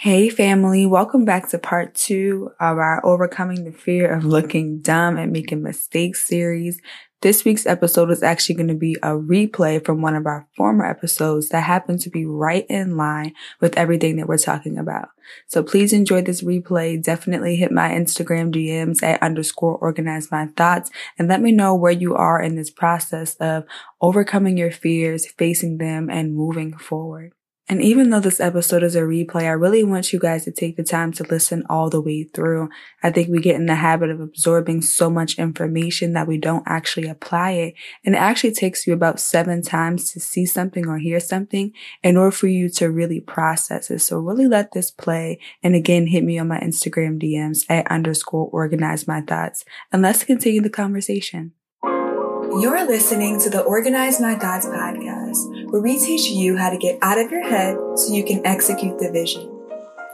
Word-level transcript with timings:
Hey 0.00 0.28
family, 0.30 0.86
welcome 0.86 1.24
back 1.24 1.48
to 1.48 1.58
part 1.58 1.96
two 1.96 2.52
of 2.60 2.78
our 2.78 3.04
Overcoming 3.04 3.64
the 3.64 3.72
Fear 3.72 4.14
of 4.14 4.24
Looking 4.24 4.78
Dumb 4.78 5.16
and 5.16 5.32
Making 5.32 5.60
Mistakes 5.64 6.24
series. 6.24 6.80
This 7.20 7.44
week's 7.44 7.66
episode 7.66 8.12
is 8.12 8.22
actually 8.22 8.54
going 8.54 8.68
to 8.68 8.76
be 8.76 8.94
a 9.02 9.08
replay 9.08 9.84
from 9.84 10.00
one 10.00 10.14
of 10.14 10.24
our 10.24 10.46
former 10.56 10.86
episodes 10.86 11.48
that 11.48 11.62
happened 11.62 11.98
to 12.02 12.10
be 12.10 12.24
right 12.24 12.64
in 12.68 12.96
line 12.96 13.34
with 13.60 13.76
everything 13.76 14.14
that 14.18 14.28
we're 14.28 14.38
talking 14.38 14.78
about. 14.78 15.08
So 15.48 15.64
please 15.64 15.92
enjoy 15.92 16.22
this 16.22 16.44
replay. 16.44 17.02
Definitely 17.02 17.56
hit 17.56 17.72
my 17.72 17.90
Instagram 17.90 18.54
DMs 18.54 19.02
at 19.02 19.20
underscore 19.20 19.78
organize 19.78 20.30
my 20.30 20.46
thoughts 20.56 20.92
and 21.18 21.26
let 21.26 21.40
me 21.40 21.50
know 21.50 21.74
where 21.74 21.90
you 21.90 22.14
are 22.14 22.40
in 22.40 22.54
this 22.54 22.70
process 22.70 23.34
of 23.40 23.64
overcoming 24.00 24.56
your 24.56 24.70
fears, 24.70 25.26
facing 25.26 25.78
them 25.78 26.08
and 26.08 26.36
moving 26.36 26.72
forward. 26.72 27.32
And 27.68 27.82
even 27.82 28.08
though 28.08 28.20
this 28.20 28.40
episode 28.40 28.82
is 28.82 28.96
a 28.96 29.02
replay, 29.02 29.42
I 29.42 29.50
really 29.50 29.84
want 29.84 30.12
you 30.12 30.18
guys 30.18 30.44
to 30.44 30.52
take 30.52 30.76
the 30.76 30.82
time 30.82 31.12
to 31.12 31.24
listen 31.24 31.64
all 31.68 31.90
the 31.90 32.00
way 32.00 32.24
through. 32.24 32.70
I 33.02 33.10
think 33.10 33.28
we 33.28 33.40
get 33.40 33.56
in 33.56 33.66
the 33.66 33.74
habit 33.74 34.08
of 34.08 34.20
absorbing 34.20 34.80
so 34.80 35.10
much 35.10 35.38
information 35.38 36.14
that 36.14 36.26
we 36.26 36.38
don't 36.38 36.62
actually 36.66 37.08
apply 37.08 37.50
it. 37.52 37.74
And 38.06 38.14
it 38.14 38.18
actually 38.18 38.54
takes 38.54 38.86
you 38.86 38.94
about 38.94 39.20
seven 39.20 39.60
times 39.60 40.10
to 40.12 40.20
see 40.20 40.46
something 40.46 40.86
or 40.86 40.98
hear 40.98 41.20
something 41.20 41.72
in 42.02 42.16
order 42.16 42.30
for 42.30 42.46
you 42.46 42.70
to 42.70 42.90
really 42.90 43.20
process 43.20 43.90
it. 43.90 43.98
So 43.98 44.18
really 44.18 44.48
let 44.48 44.72
this 44.72 44.90
play. 44.90 45.38
And 45.62 45.74
again, 45.74 46.06
hit 46.06 46.24
me 46.24 46.38
on 46.38 46.48
my 46.48 46.60
Instagram 46.60 47.20
DMs 47.20 47.66
at 47.68 47.90
underscore 47.90 48.48
organize 48.50 49.06
my 49.06 49.20
thoughts. 49.20 49.64
And 49.92 50.00
let's 50.00 50.24
continue 50.24 50.62
the 50.62 50.70
conversation. 50.70 51.52
You're 51.82 52.86
listening 52.86 53.38
to 53.40 53.50
the 53.50 53.60
Organize 53.60 54.20
My 54.20 54.34
Thoughts 54.34 54.64
podcast, 54.64 55.57
where 55.70 55.82
we 55.82 55.98
teach 55.98 56.30
you 56.30 56.56
how 56.56 56.70
to 56.70 56.78
get 56.78 56.98
out 57.02 57.18
of 57.18 57.30
your 57.30 57.46
head 57.46 57.76
so 57.96 58.12
you 58.12 58.24
can 58.24 58.44
execute 58.46 58.98
the 58.98 59.10
vision. 59.12 59.50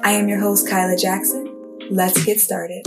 I 0.02 0.12
am 0.12 0.28
your 0.28 0.40
host, 0.40 0.68
Kyla 0.68 0.96
Jackson. 0.96 1.48
Let's 1.90 2.24
get 2.24 2.40
started. 2.40 2.82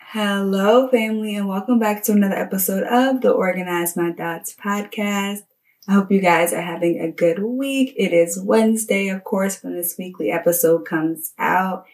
Hello, 0.00 0.88
family, 0.88 1.36
and 1.36 1.46
welcome 1.46 1.78
back 1.78 2.02
to 2.04 2.12
another 2.12 2.34
episode 2.34 2.82
of 2.82 3.20
the 3.20 3.30
Organize 3.30 3.96
My 3.96 4.10
Thoughts 4.12 4.56
podcast. 4.56 5.42
I 5.88 5.94
hope 5.94 6.12
you 6.12 6.20
guys 6.20 6.52
are 6.52 6.60
having 6.60 7.00
a 7.00 7.10
good 7.10 7.42
week. 7.42 7.94
It 7.96 8.12
is 8.12 8.38
Wednesday, 8.38 9.08
of 9.08 9.24
course, 9.24 9.62
when 9.62 9.74
this 9.74 9.96
weekly 9.98 10.30
episode 10.30 10.84
comes 10.84 11.32
out. 11.38 11.86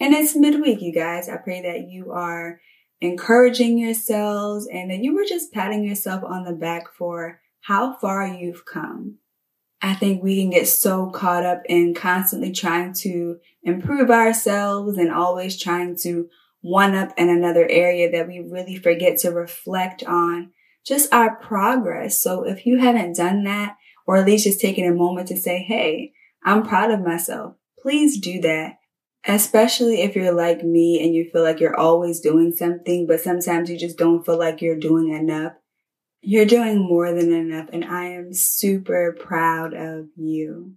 And 0.00 0.14
it's 0.14 0.34
midweek, 0.34 0.80
you 0.80 0.90
guys. 0.90 1.28
I 1.28 1.36
pray 1.36 1.60
that 1.60 1.90
you 1.90 2.12
are 2.12 2.62
encouraging 3.02 3.76
yourselves 3.76 4.66
and 4.72 4.90
that 4.90 5.00
you 5.00 5.14
were 5.14 5.26
just 5.26 5.52
patting 5.52 5.84
yourself 5.84 6.24
on 6.24 6.44
the 6.44 6.54
back 6.54 6.94
for 6.94 7.40
how 7.60 7.92
far 7.98 8.26
you've 8.26 8.64
come. 8.64 9.18
I 9.82 9.96
think 9.96 10.22
we 10.22 10.40
can 10.40 10.48
get 10.48 10.66
so 10.66 11.10
caught 11.10 11.44
up 11.44 11.60
in 11.68 11.92
constantly 11.92 12.52
trying 12.52 12.94
to 13.00 13.38
improve 13.62 14.10
ourselves 14.10 14.96
and 14.96 15.12
always 15.12 15.60
trying 15.60 15.96
to 16.04 16.30
one 16.62 16.94
up 16.94 17.12
in 17.18 17.28
another 17.28 17.68
area 17.68 18.10
that 18.12 18.28
we 18.28 18.38
really 18.38 18.76
forget 18.76 19.18
to 19.18 19.30
reflect 19.30 20.02
on 20.04 20.52
just 20.84 21.12
our 21.12 21.36
progress. 21.36 22.22
So 22.22 22.44
if 22.44 22.66
you 22.66 22.78
haven't 22.78 23.16
done 23.16 23.44
that, 23.44 23.76
or 24.06 24.16
at 24.16 24.26
least 24.26 24.44
just 24.44 24.60
taking 24.60 24.86
a 24.86 24.94
moment 24.94 25.28
to 25.28 25.36
say, 25.36 25.62
Hey, 25.62 26.12
I'm 26.44 26.62
proud 26.64 26.90
of 26.90 27.00
myself, 27.00 27.56
please 27.80 28.18
do 28.18 28.40
that. 28.40 28.78
Especially 29.24 30.02
if 30.02 30.16
you're 30.16 30.34
like 30.34 30.64
me 30.64 31.00
and 31.02 31.14
you 31.14 31.30
feel 31.30 31.42
like 31.42 31.60
you're 31.60 31.78
always 31.78 32.18
doing 32.18 32.50
something, 32.50 33.06
but 33.06 33.20
sometimes 33.20 33.70
you 33.70 33.78
just 33.78 33.96
don't 33.96 34.26
feel 34.26 34.36
like 34.36 34.60
you're 34.60 34.78
doing 34.78 35.10
enough. 35.12 35.52
You're 36.22 36.44
doing 36.44 36.78
more 36.78 37.12
than 37.12 37.32
enough 37.32 37.68
and 37.72 37.84
I 37.84 38.06
am 38.06 38.32
super 38.32 39.16
proud 39.18 39.74
of 39.74 40.06
you. 40.16 40.74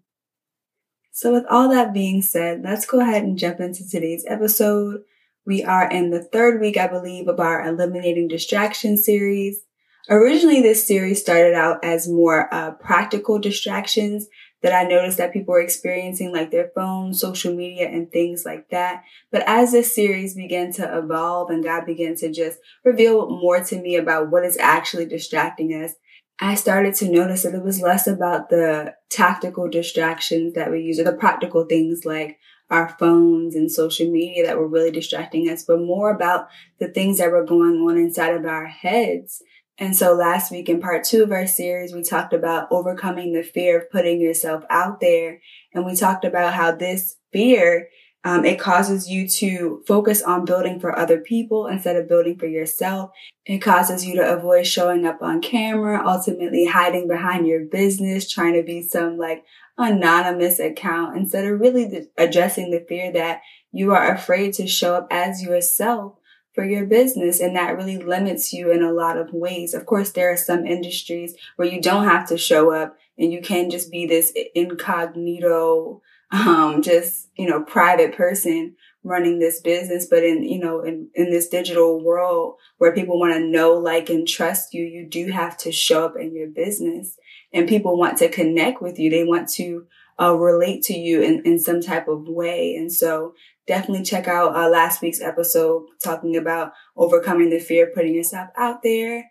So 1.11 1.31
with 1.31 1.45
all 1.49 1.69
that 1.69 1.93
being 1.93 2.21
said, 2.21 2.61
let's 2.63 2.85
go 2.85 2.99
ahead 2.99 3.23
and 3.23 3.37
jump 3.37 3.61
into 3.61 3.87
today's 3.89 4.25
episode. 4.27 5.01
We 5.45 5.63
are 5.63 5.89
in 5.89 6.09
the 6.09 6.21
third 6.21 6.59
week, 6.59 6.75
I 6.75 6.87
believe, 6.87 7.27
of 7.27 7.39
our 7.39 7.65
eliminating 7.65 8.27
distraction 8.27 8.97
series. 8.97 9.64
Originally, 10.09 10.61
this 10.61 10.85
series 10.85 11.21
started 11.21 11.55
out 11.55 11.83
as 11.83 12.07
more 12.07 12.53
uh, 12.53 12.71
practical 12.71 13.39
distractions 13.39 14.27
that 14.61 14.73
I 14.73 14.87
noticed 14.87 15.17
that 15.17 15.33
people 15.33 15.53
were 15.53 15.61
experiencing, 15.61 16.31
like 16.31 16.51
their 16.51 16.71
phones, 16.75 17.19
social 17.19 17.53
media, 17.53 17.87
and 17.87 18.11
things 18.11 18.43
like 18.45 18.69
that. 18.69 19.03
But 19.31 19.43
as 19.47 19.71
this 19.71 19.93
series 19.93 20.35
began 20.35 20.71
to 20.73 20.97
evolve 20.97 21.49
and 21.49 21.63
God 21.63 21.85
began 21.85 22.15
to 22.17 22.31
just 22.31 22.59
reveal 22.83 23.29
more 23.29 23.63
to 23.63 23.81
me 23.81 23.95
about 23.95 24.31
what 24.31 24.43
is 24.43 24.57
actually 24.57 25.05
distracting 25.07 25.71
us, 25.71 25.93
I 26.39 26.55
started 26.55 26.95
to 26.95 27.09
notice 27.09 27.43
that 27.43 27.55
it 27.55 27.63
was 27.63 27.81
less 27.81 28.07
about 28.07 28.49
the 28.49 28.95
tactical 29.09 29.69
distractions 29.69 30.53
that 30.53 30.69
we 30.69 30.81
use 30.81 30.99
or 30.99 31.03
the 31.03 31.13
practical 31.13 31.65
things 31.65 32.01
like 32.03 32.37
our 32.69 32.89
phones 32.99 33.55
and 33.55 33.71
social 33.71 34.11
media 34.11 34.45
that 34.45 34.57
were 34.57 34.67
really 34.67 34.91
distracting 34.91 35.47
us, 35.49 35.63
but 35.63 35.79
more 35.79 36.11
about 36.11 36.47
the 36.79 36.87
things 36.87 37.19
that 37.19 37.31
were 37.31 37.45
going 37.45 37.75
on 37.81 37.97
inside 37.97 38.33
of 38.33 38.45
our 38.45 38.65
heads 38.65 39.41
and 39.77 39.95
so 39.95 40.13
last 40.13 40.51
week 40.51 40.69
in 40.69 40.79
part 40.79 41.03
two 41.03 41.23
of 41.23 41.31
our 41.31 41.47
series, 41.47 41.93
we 41.93 42.01
talked 42.01 42.33
about 42.33 42.67
overcoming 42.71 43.33
the 43.33 43.43
fear 43.43 43.79
of 43.79 43.91
putting 43.91 44.21
yourself 44.21 44.63
out 44.69 45.01
there. 45.01 45.41
And 45.73 45.85
we 45.85 45.95
talked 45.95 46.23
about 46.23 46.53
how 46.53 46.71
this 46.71 47.17
fear, 47.33 47.89
um, 48.23 48.45
it 48.45 48.57
causes 48.57 49.09
you 49.09 49.27
to 49.27 49.83
focus 49.85 50.23
on 50.23 50.45
building 50.45 50.79
for 50.79 50.97
other 50.97 51.19
people 51.19 51.67
instead 51.67 51.97
of 51.97 52.07
building 52.07 52.39
for 52.39 52.47
yourself. 52.47 53.11
It 53.45 53.59
causes 53.59 54.05
you 54.05 54.15
to 54.15 54.33
avoid 54.37 54.65
showing 54.65 55.05
up 55.05 55.21
on 55.21 55.41
camera, 55.41 56.01
ultimately 56.05 56.65
hiding 56.65 57.09
behind 57.09 57.45
your 57.45 57.65
business, 57.65 58.31
trying 58.31 58.53
to 58.53 58.63
be 58.63 58.81
some 58.81 59.17
like 59.17 59.43
anonymous 59.77 60.57
account 60.57 61.17
instead 61.17 61.45
of 61.45 61.59
really 61.59 62.07
addressing 62.17 62.71
the 62.71 62.85
fear 62.87 63.11
that 63.11 63.41
you 63.73 63.91
are 63.91 64.13
afraid 64.13 64.53
to 64.53 64.67
show 64.67 64.95
up 64.95 65.07
as 65.11 65.43
yourself 65.43 66.15
for 66.55 66.63
your 66.63 66.85
business 66.85 67.41
and 67.41 67.55
that 67.55 67.75
really 67.75 67.97
limits 67.97 68.53
you 68.53 68.71
in 68.71 68.81
a 68.81 68.93
lot 68.93 69.17
of 69.17 69.33
ways. 69.33 69.73
Of 69.73 69.85
course, 69.85 70.11
there 70.11 70.31
are 70.31 70.37
some 70.37 70.65
industries 70.65 71.35
where 71.57 71.67
you 71.67 71.81
don't 71.81 72.05
have 72.05 72.27
to 72.29 72.37
show 72.37 72.71
up 72.71 72.97
and 73.19 73.31
you 73.31 73.41
can 73.41 73.69
just 73.69 73.91
be 73.91 74.07
this 74.07 74.33
incognito, 74.55 76.01
um, 76.31 76.81
just, 76.81 77.29
you 77.35 77.47
know, 77.47 77.61
private 77.61 78.15
person 78.15 78.75
running 79.03 79.39
this 79.39 79.59
business. 79.59 80.07
But 80.09 80.23
in, 80.23 80.43
you 80.43 80.59
know, 80.59 80.81
in, 80.81 81.09
in 81.13 81.29
this 81.29 81.49
digital 81.49 82.03
world 82.03 82.55
where 82.77 82.93
people 82.93 83.19
want 83.19 83.33
to 83.33 83.39
know, 83.39 83.73
like, 83.73 84.09
and 84.09 84.27
trust 84.27 84.73
you, 84.73 84.85
you 84.85 85.07
do 85.07 85.31
have 85.31 85.57
to 85.57 85.71
show 85.71 86.05
up 86.05 86.15
in 86.17 86.33
your 86.33 86.47
business 86.47 87.17
and 87.53 87.67
people 87.67 87.97
want 87.97 88.17
to 88.19 88.29
connect 88.29 88.81
with 88.81 88.97
you. 88.97 89.09
They 89.09 89.25
want 89.25 89.49
to 89.53 89.87
uh, 90.19 90.33
relate 90.35 90.83
to 90.83 90.93
you 90.93 91.21
in, 91.21 91.41
in 91.45 91.59
some 91.59 91.81
type 91.81 92.07
of 92.07 92.27
way. 92.27 92.75
And 92.75 92.91
so 92.91 93.33
definitely 93.67 94.03
check 94.03 94.27
out 94.27 94.55
uh, 94.55 94.69
last 94.69 95.01
week's 95.01 95.21
episode 95.21 95.85
talking 96.03 96.37
about 96.37 96.71
overcoming 96.95 97.49
the 97.49 97.59
fear 97.59 97.87
of 97.87 97.93
putting 97.93 98.13
yourself 98.13 98.49
out 98.57 98.83
there. 98.83 99.25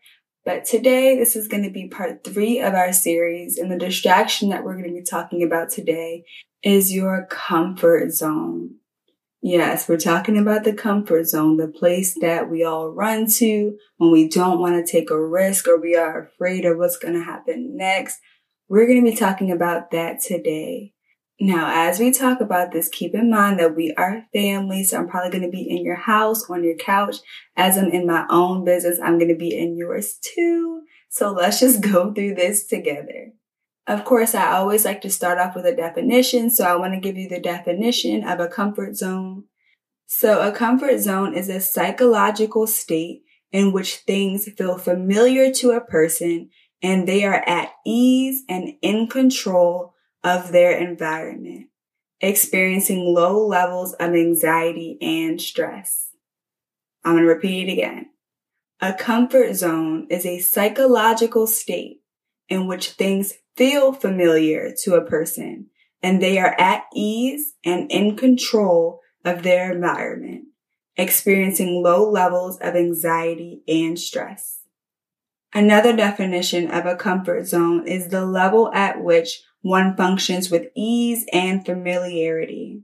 But 0.45 0.67
today, 0.67 1.17
this 1.17 1.37
is 1.37 1.49
going 1.49 1.63
to 1.63 1.71
be 1.71 1.89
part 1.89 2.23
three 2.23 2.61
of 2.61 2.75
our 2.75 2.93
series. 2.93 3.57
And 3.57 3.73
the 3.73 3.79
distraction 3.79 4.51
that 4.51 4.63
we're 4.63 4.75
going 4.75 4.89
to 4.89 5.01
be 5.01 5.03
talking 5.03 5.43
about 5.43 5.71
today 5.71 6.25
is 6.63 6.93
your 6.93 7.27
comfort 7.31 8.13
zone. 8.13 8.77
Yes, 9.41 9.89
we're 9.89 9.99
talking 9.99 10.39
about 10.39 10.65
the 10.65 10.73
comfort 10.73 11.25
zone, 11.25 11.59
the 11.59 11.69
place 11.69 12.17
that 12.21 12.51
we 12.51 12.65
all 12.65 12.89
run 12.89 13.27
to 13.33 13.77
when 13.99 14.11
we 14.11 14.27
don't 14.27 14.59
want 14.59 14.75
to 14.75 14.91
take 14.91 15.11
a 15.11 15.23
risk 15.23 15.69
or 15.69 15.79
we 15.79 15.95
are 15.97 16.23
afraid 16.23 16.65
of 16.65 16.79
what's 16.79 16.97
going 16.97 17.13
to 17.13 17.23
happen 17.23 17.77
next. 17.77 18.19
We're 18.69 18.87
going 18.87 19.05
to 19.05 19.11
be 19.11 19.17
talking 19.17 19.51
about 19.51 19.91
that 19.91 20.21
today. 20.21 20.93
Now, 21.41 21.71
as 21.71 21.99
we 21.99 22.13
talk 22.13 22.41
about 22.41 22.73
this, 22.73 22.89
keep 22.89 23.15
in 23.15 23.31
mind 23.31 23.59
that 23.59 23.75
we 23.75 23.93
are 23.95 24.25
family. 24.33 24.85
So 24.85 24.99
I'm 24.99 25.09
probably 25.09 25.31
going 25.31 25.51
to 25.51 25.57
be 25.57 25.69
in 25.69 25.85
your 25.85 25.97
house, 25.97 26.49
on 26.49 26.65
your 26.65 26.77
couch. 26.77 27.17
As 27.57 27.77
I'm 27.77 27.91
in 27.91 28.07
my 28.07 28.25
own 28.31 28.65
business, 28.65 29.01
I'm 29.03 29.19
going 29.19 29.29
to 29.29 29.37
be 29.37 29.57
in 29.57 29.77
yours 29.77 30.19
too. 30.23 30.83
So 31.11 31.33
let's 31.33 31.61
just 31.61 31.81
go 31.93 32.15
through 32.15 32.37
this 32.37 32.67
together. 32.67 33.33
Of 33.87 34.05
course, 34.05 34.35
I 34.35 34.53
always 34.53 34.85
like 34.85 35.03
to 35.03 35.11
start 35.11 35.39
off 35.39 35.55
with 35.55 35.67
a 35.67 35.77
definition. 35.77 36.49
So 36.49 36.65
I 36.65 36.77
want 36.77 36.95
to 36.95 37.01
give 37.01 37.17
you 37.17 37.29
the 37.29 37.41
definition 37.41 38.27
of 38.27 38.41
a 38.41 38.49
comfort 38.49 38.97
zone. 38.97 39.45
So 40.07 40.41
a 40.41 40.53
comfort 40.53 41.01
zone 41.01 41.35
is 41.35 41.49
a 41.49 41.61
psychological 41.61 42.67
state 42.67 43.23
in 43.53 43.73
which 43.73 43.97
things 43.97 44.49
feel 44.57 44.79
familiar 44.79 45.53
to 45.53 45.73
a 45.73 45.81
person 45.81 46.49
and 46.85 47.09
they 47.09 47.25
are 47.25 47.43
at 47.47 47.73
ease 47.87 48.45
and 48.47 48.75
in 48.83 49.07
control 49.07 49.95
of 50.23 50.53
their 50.53 50.77
environment, 50.77 51.69
experiencing 52.21 53.15
low 53.15 53.47
levels 53.47 53.95
of 53.95 54.13
anxiety 54.13 54.99
and 55.01 55.41
stress. 55.41 56.11
I'm 57.03 57.15
going 57.15 57.25
to 57.25 57.29
repeat 57.29 57.71
it 57.71 57.73
again. 57.73 58.11
A 58.83 58.93
comfort 58.93 59.55
zone 59.55 60.09
is 60.11 60.27
a 60.27 60.41
psychological 60.41 61.47
state 61.47 62.03
in 62.51 62.67
which 62.67 62.91
things 62.91 63.33
feel 63.57 63.95
familiar 63.95 64.75
to 64.83 64.95
a 64.95 65.07
person 65.07 65.71
and 66.03 66.21
they 66.21 66.39
are 66.39 66.55
at 66.61 66.85
ease 66.95 67.55
and 67.65 67.91
in 67.91 68.15
control 68.15 69.01
of 69.25 69.43
their 69.43 69.73
environment, 69.73 70.49
experiencing 70.99 71.83
low 71.83 72.11
levels 72.11 72.59
of 72.59 72.75
anxiety 72.75 73.63
and 73.67 73.99
stress. 73.99 74.64
Another 75.55 75.95
definition 75.95 76.69
of 76.69 76.85
a 76.85 76.97
comfort 76.97 77.47
zone 77.47 77.87
is 77.87 78.09
the 78.09 78.27
level 78.27 78.73
at 78.75 79.03
which 79.03 79.41
one 79.63 79.97
functions 79.97 80.51
with 80.51 80.67
ease 80.75 81.25
and 81.33 81.65
familiarity. 81.65 82.83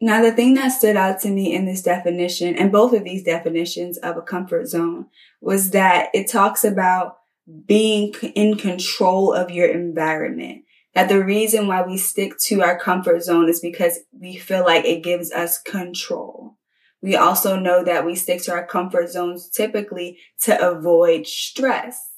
Now, 0.00 0.20
the 0.20 0.32
thing 0.32 0.54
that 0.54 0.68
stood 0.68 0.96
out 0.96 1.20
to 1.20 1.30
me 1.30 1.54
in 1.54 1.66
this 1.66 1.82
definition, 1.82 2.56
and 2.56 2.72
both 2.72 2.92
of 2.92 3.04
these 3.04 3.22
definitions 3.22 3.96
of 3.98 4.16
a 4.16 4.22
comfort 4.22 4.66
zone, 4.66 5.06
was 5.40 5.70
that 5.70 6.08
it 6.12 6.28
talks 6.28 6.64
about 6.64 7.18
being 7.66 8.12
in 8.34 8.56
control 8.56 9.32
of 9.32 9.52
your 9.52 9.68
environment. 9.68 10.64
That 10.94 11.08
the 11.08 11.24
reason 11.24 11.68
why 11.68 11.82
we 11.82 11.96
stick 11.96 12.38
to 12.40 12.62
our 12.62 12.78
comfort 12.78 13.22
zone 13.22 13.48
is 13.48 13.60
because 13.60 14.00
we 14.12 14.36
feel 14.36 14.64
like 14.64 14.84
it 14.84 15.04
gives 15.04 15.30
us 15.32 15.62
control. 15.62 16.56
We 17.04 17.16
also 17.16 17.56
know 17.56 17.84
that 17.84 18.06
we 18.06 18.14
stick 18.14 18.42
to 18.44 18.52
our 18.52 18.66
comfort 18.66 19.10
zones 19.10 19.50
typically 19.50 20.16
to 20.44 20.58
avoid 20.58 21.26
stress. 21.26 22.12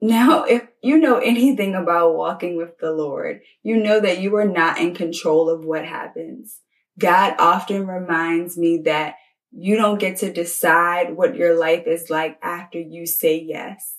Now, 0.00 0.42
if 0.42 0.66
you 0.82 0.98
know 0.98 1.18
anything 1.18 1.76
about 1.76 2.16
walking 2.16 2.56
with 2.56 2.78
the 2.80 2.90
Lord, 2.90 3.42
you 3.62 3.76
know 3.76 4.00
that 4.00 4.18
you 4.18 4.34
are 4.34 4.44
not 4.44 4.80
in 4.80 4.92
control 4.92 5.48
of 5.48 5.64
what 5.64 5.84
happens. 5.84 6.62
God 6.98 7.36
often 7.38 7.86
reminds 7.86 8.58
me 8.58 8.78
that 8.86 9.14
you 9.52 9.76
don't 9.76 10.00
get 10.00 10.16
to 10.16 10.32
decide 10.32 11.16
what 11.16 11.36
your 11.36 11.56
life 11.56 11.86
is 11.86 12.10
like 12.10 12.40
after 12.42 12.80
you 12.80 13.06
say 13.06 13.40
yes. 13.40 13.95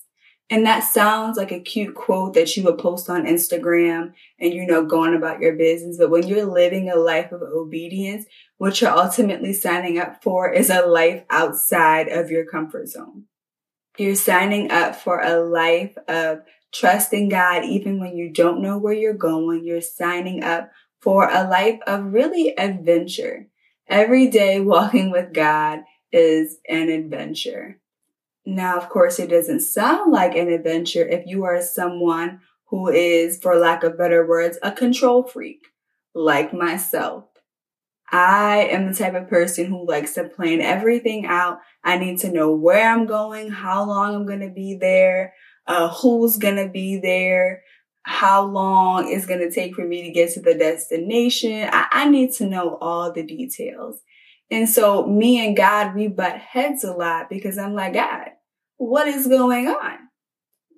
And 0.50 0.64
that 0.64 0.80
sounds 0.80 1.36
like 1.36 1.52
a 1.52 1.60
cute 1.60 1.94
quote 1.94 2.32
that 2.32 2.56
you 2.56 2.64
would 2.64 2.78
post 2.78 3.10
on 3.10 3.26
Instagram 3.26 4.14
and, 4.40 4.54
you 4.54 4.66
know, 4.66 4.84
going 4.84 5.14
about 5.14 5.40
your 5.40 5.54
business. 5.54 5.98
But 5.98 6.08
when 6.08 6.26
you're 6.26 6.46
living 6.46 6.88
a 6.88 6.96
life 6.96 7.32
of 7.32 7.42
obedience, 7.42 8.24
what 8.56 8.80
you're 8.80 8.90
ultimately 8.90 9.52
signing 9.52 9.98
up 9.98 10.22
for 10.22 10.50
is 10.50 10.70
a 10.70 10.86
life 10.86 11.22
outside 11.28 12.08
of 12.08 12.30
your 12.30 12.46
comfort 12.46 12.88
zone. 12.88 13.24
You're 13.98 14.14
signing 14.14 14.70
up 14.70 14.96
for 14.96 15.20
a 15.20 15.38
life 15.38 15.96
of 16.08 16.40
trusting 16.72 17.28
God 17.28 17.64
even 17.64 18.00
when 18.00 18.16
you 18.16 18.32
don't 18.32 18.62
know 18.62 18.78
where 18.78 18.94
you're 18.94 19.12
going. 19.12 19.64
You're 19.64 19.82
signing 19.82 20.42
up 20.42 20.70
for 21.02 21.28
a 21.28 21.48
life 21.48 21.80
of 21.86 22.12
really 22.12 22.56
adventure. 22.56 23.48
Every 23.86 24.28
day 24.28 24.60
walking 24.60 25.10
with 25.10 25.34
God 25.34 25.80
is 26.10 26.58
an 26.68 26.88
adventure. 26.88 27.80
Now, 28.48 28.78
of 28.78 28.88
course, 28.88 29.18
it 29.18 29.28
doesn't 29.28 29.60
sound 29.60 30.10
like 30.10 30.34
an 30.34 30.48
adventure 30.48 31.06
if 31.06 31.26
you 31.26 31.44
are 31.44 31.60
someone 31.60 32.40
who 32.68 32.88
is, 32.88 33.38
for 33.38 33.56
lack 33.56 33.84
of 33.84 33.98
better 33.98 34.26
words, 34.26 34.58
a 34.62 34.72
control 34.72 35.22
freak, 35.22 35.66
like 36.14 36.54
myself. 36.54 37.24
I 38.10 38.68
am 38.70 38.86
the 38.86 38.96
type 38.96 39.12
of 39.12 39.28
person 39.28 39.66
who 39.66 39.86
likes 39.86 40.14
to 40.14 40.24
plan 40.24 40.62
everything 40.62 41.26
out. 41.26 41.58
I 41.84 41.98
need 41.98 42.20
to 42.20 42.32
know 42.32 42.50
where 42.50 42.90
I'm 42.90 43.04
going, 43.04 43.50
how 43.50 43.84
long 43.84 44.14
I'm 44.14 44.24
going 44.24 44.40
to 44.40 44.48
be 44.48 44.78
there, 44.80 45.34
uh, 45.66 45.90
who's 45.90 46.38
going 46.38 46.56
to 46.56 46.70
be 46.70 46.96
there, 46.96 47.62
how 48.04 48.46
long 48.46 49.12
it's 49.12 49.26
going 49.26 49.40
to 49.40 49.54
take 49.54 49.74
for 49.74 49.84
me 49.84 50.04
to 50.04 50.10
get 50.10 50.32
to 50.32 50.40
the 50.40 50.54
destination. 50.54 51.68
I, 51.70 51.86
I 51.92 52.08
need 52.08 52.32
to 52.36 52.46
know 52.46 52.78
all 52.80 53.12
the 53.12 53.24
details. 53.24 54.00
And 54.50 54.66
so 54.66 55.06
me 55.06 55.46
and 55.46 55.54
God, 55.54 55.94
we 55.94 56.08
butt 56.08 56.38
heads 56.38 56.82
a 56.82 56.92
lot 56.94 57.28
because 57.28 57.58
I'm 57.58 57.74
like, 57.74 57.92
God, 57.92 58.30
what 58.78 59.06
is 59.06 59.26
going 59.26 59.68
on? 59.68 59.98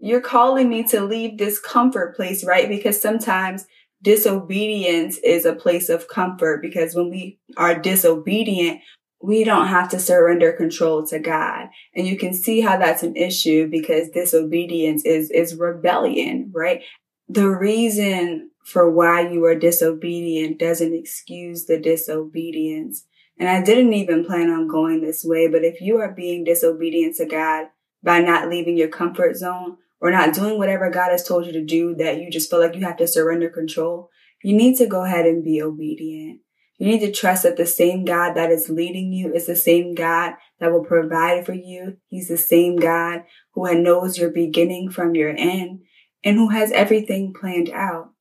You're 0.00 0.20
calling 0.20 0.68
me 0.68 0.82
to 0.88 1.02
leave 1.02 1.38
this 1.38 1.58
comfort 1.58 2.16
place, 2.16 2.44
right? 2.44 2.68
Because 2.68 3.00
sometimes 3.00 3.66
disobedience 4.02 5.18
is 5.18 5.44
a 5.44 5.54
place 5.54 5.88
of 5.90 6.08
comfort 6.08 6.62
because 6.62 6.94
when 6.94 7.10
we 7.10 7.38
are 7.56 7.78
disobedient, 7.78 8.80
we 9.22 9.44
don't 9.44 9.66
have 9.66 9.90
to 9.90 9.98
surrender 9.98 10.52
control 10.52 11.06
to 11.06 11.18
God. 11.18 11.68
And 11.94 12.06
you 12.06 12.16
can 12.16 12.32
see 12.32 12.62
how 12.62 12.78
that's 12.78 13.02
an 13.02 13.16
issue 13.16 13.68
because 13.68 14.08
disobedience 14.08 15.04
is, 15.04 15.30
is 15.30 15.54
rebellion, 15.54 16.50
right? 16.54 16.82
The 17.28 17.48
reason 17.48 18.50
for 18.64 18.90
why 18.90 19.28
you 19.28 19.44
are 19.44 19.54
disobedient 19.54 20.58
doesn't 20.58 20.94
excuse 20.94 21.66
the 21.66 21.78
disobedience. 21.78 23.04
And 23.38 23.48
I 23.48 23.62
didn't 23.62 23.92
even 23.92 24.24
plan 24.24 24.48
on 24.48 24.68
going 24.68 25.02
this 25.02 25.22
way, 25.24 25.48
but 25.48 25.64
if 25.64 25.82
you 25.82 25.98
are 25.98 26.12
being 26.12 26.44
disobedient 26.44 27.16
to 27.16 27.26
God, 27.26 27.66
by 28.02 28.20
not 28.20 28.48
leaving 28.48 28.76
your 28.76 28.88
comfort 28.88 29.36
zone 29.36 29.76
or 30.00 30.10
not 30.10 30.34
doing 30.34 30.58
whatever 30.58 30.90
God 30.90 31.10
has 31.10 31.26
told 31.26 31.46
you 31.46 31.52
to 31.52 31.64
do 31.64 31.94
that 31.96 32.18
you 32.18 32.30
just 32.30 32.50
feel 32.50 32.60
like 32.60 32.74
you 32.74 32.82
have 32.82 32.96
to 32.98 33.06
surrender 33.06 33.50
control, 33.50 34.10
you 34.42 34.56
need 34.56 34.76
to 34.78 34.86
go 34.86 35.04
ahead 35.04 35.26
and 35.26 35.44
be 35.44 35.60
obedient. 35.60 36.40
You 36.78 36.86
need 36.86 37.00
to 37.00 37.12
trust 37.12 37.42
that 37.42 37.58
the 37.58 37.66
same 37.66 38.06
God 38.06 38.32
that 38.34 38.50
is 38.50 38.70
leading 38.70 39.12
you 39.12 39.34
is 39.34 39.46
the 39.46 39.54
same 39.54 39.94
God 39.94 40.32
that 40.60 40.72
will 40.72 40.84
provide 40.84 41.44
for 41.44 41.52
you. 41.52 41.98
He's 42.06 42.28
the 42.28 42.38
same 42.38 42.76
God 42.76 43.24
who 43.52 43.82
knows 43.82 44.16
your 44.16 44.30
beginning 44.30 44.90
from 44.90 45.14
your 45.14 45.28
end 45.36 45.80
and 46.24 46.36
who 46.36 46.48
has 46.48 46.72
everything 46.72 47.34
planned 47.38 47.68
out. 47.68 48.12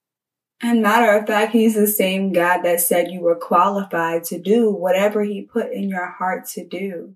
And 0.61 0.81
matter 0.81 1.17
of 1.17 1.25
fact, 1.25 1.53
he's 1.53 1.75
the 1.75 1.87
same 1.87 2.33
God 2.33 2.63
that 2.63 2.81
said 2.81 3.11
you 3.11 3.21
were 3.21 3.37
qualified 3.37 4.25
to 4.25 4.41
do 4.41 4.69
whatever 4.69 5.23
he 5.23 5.41
put 5.41 5.71
in 5.71 5.87
your 5.87 6.11
heart 6.11 6.45
to 6.49 6.67
do 6.67 7.15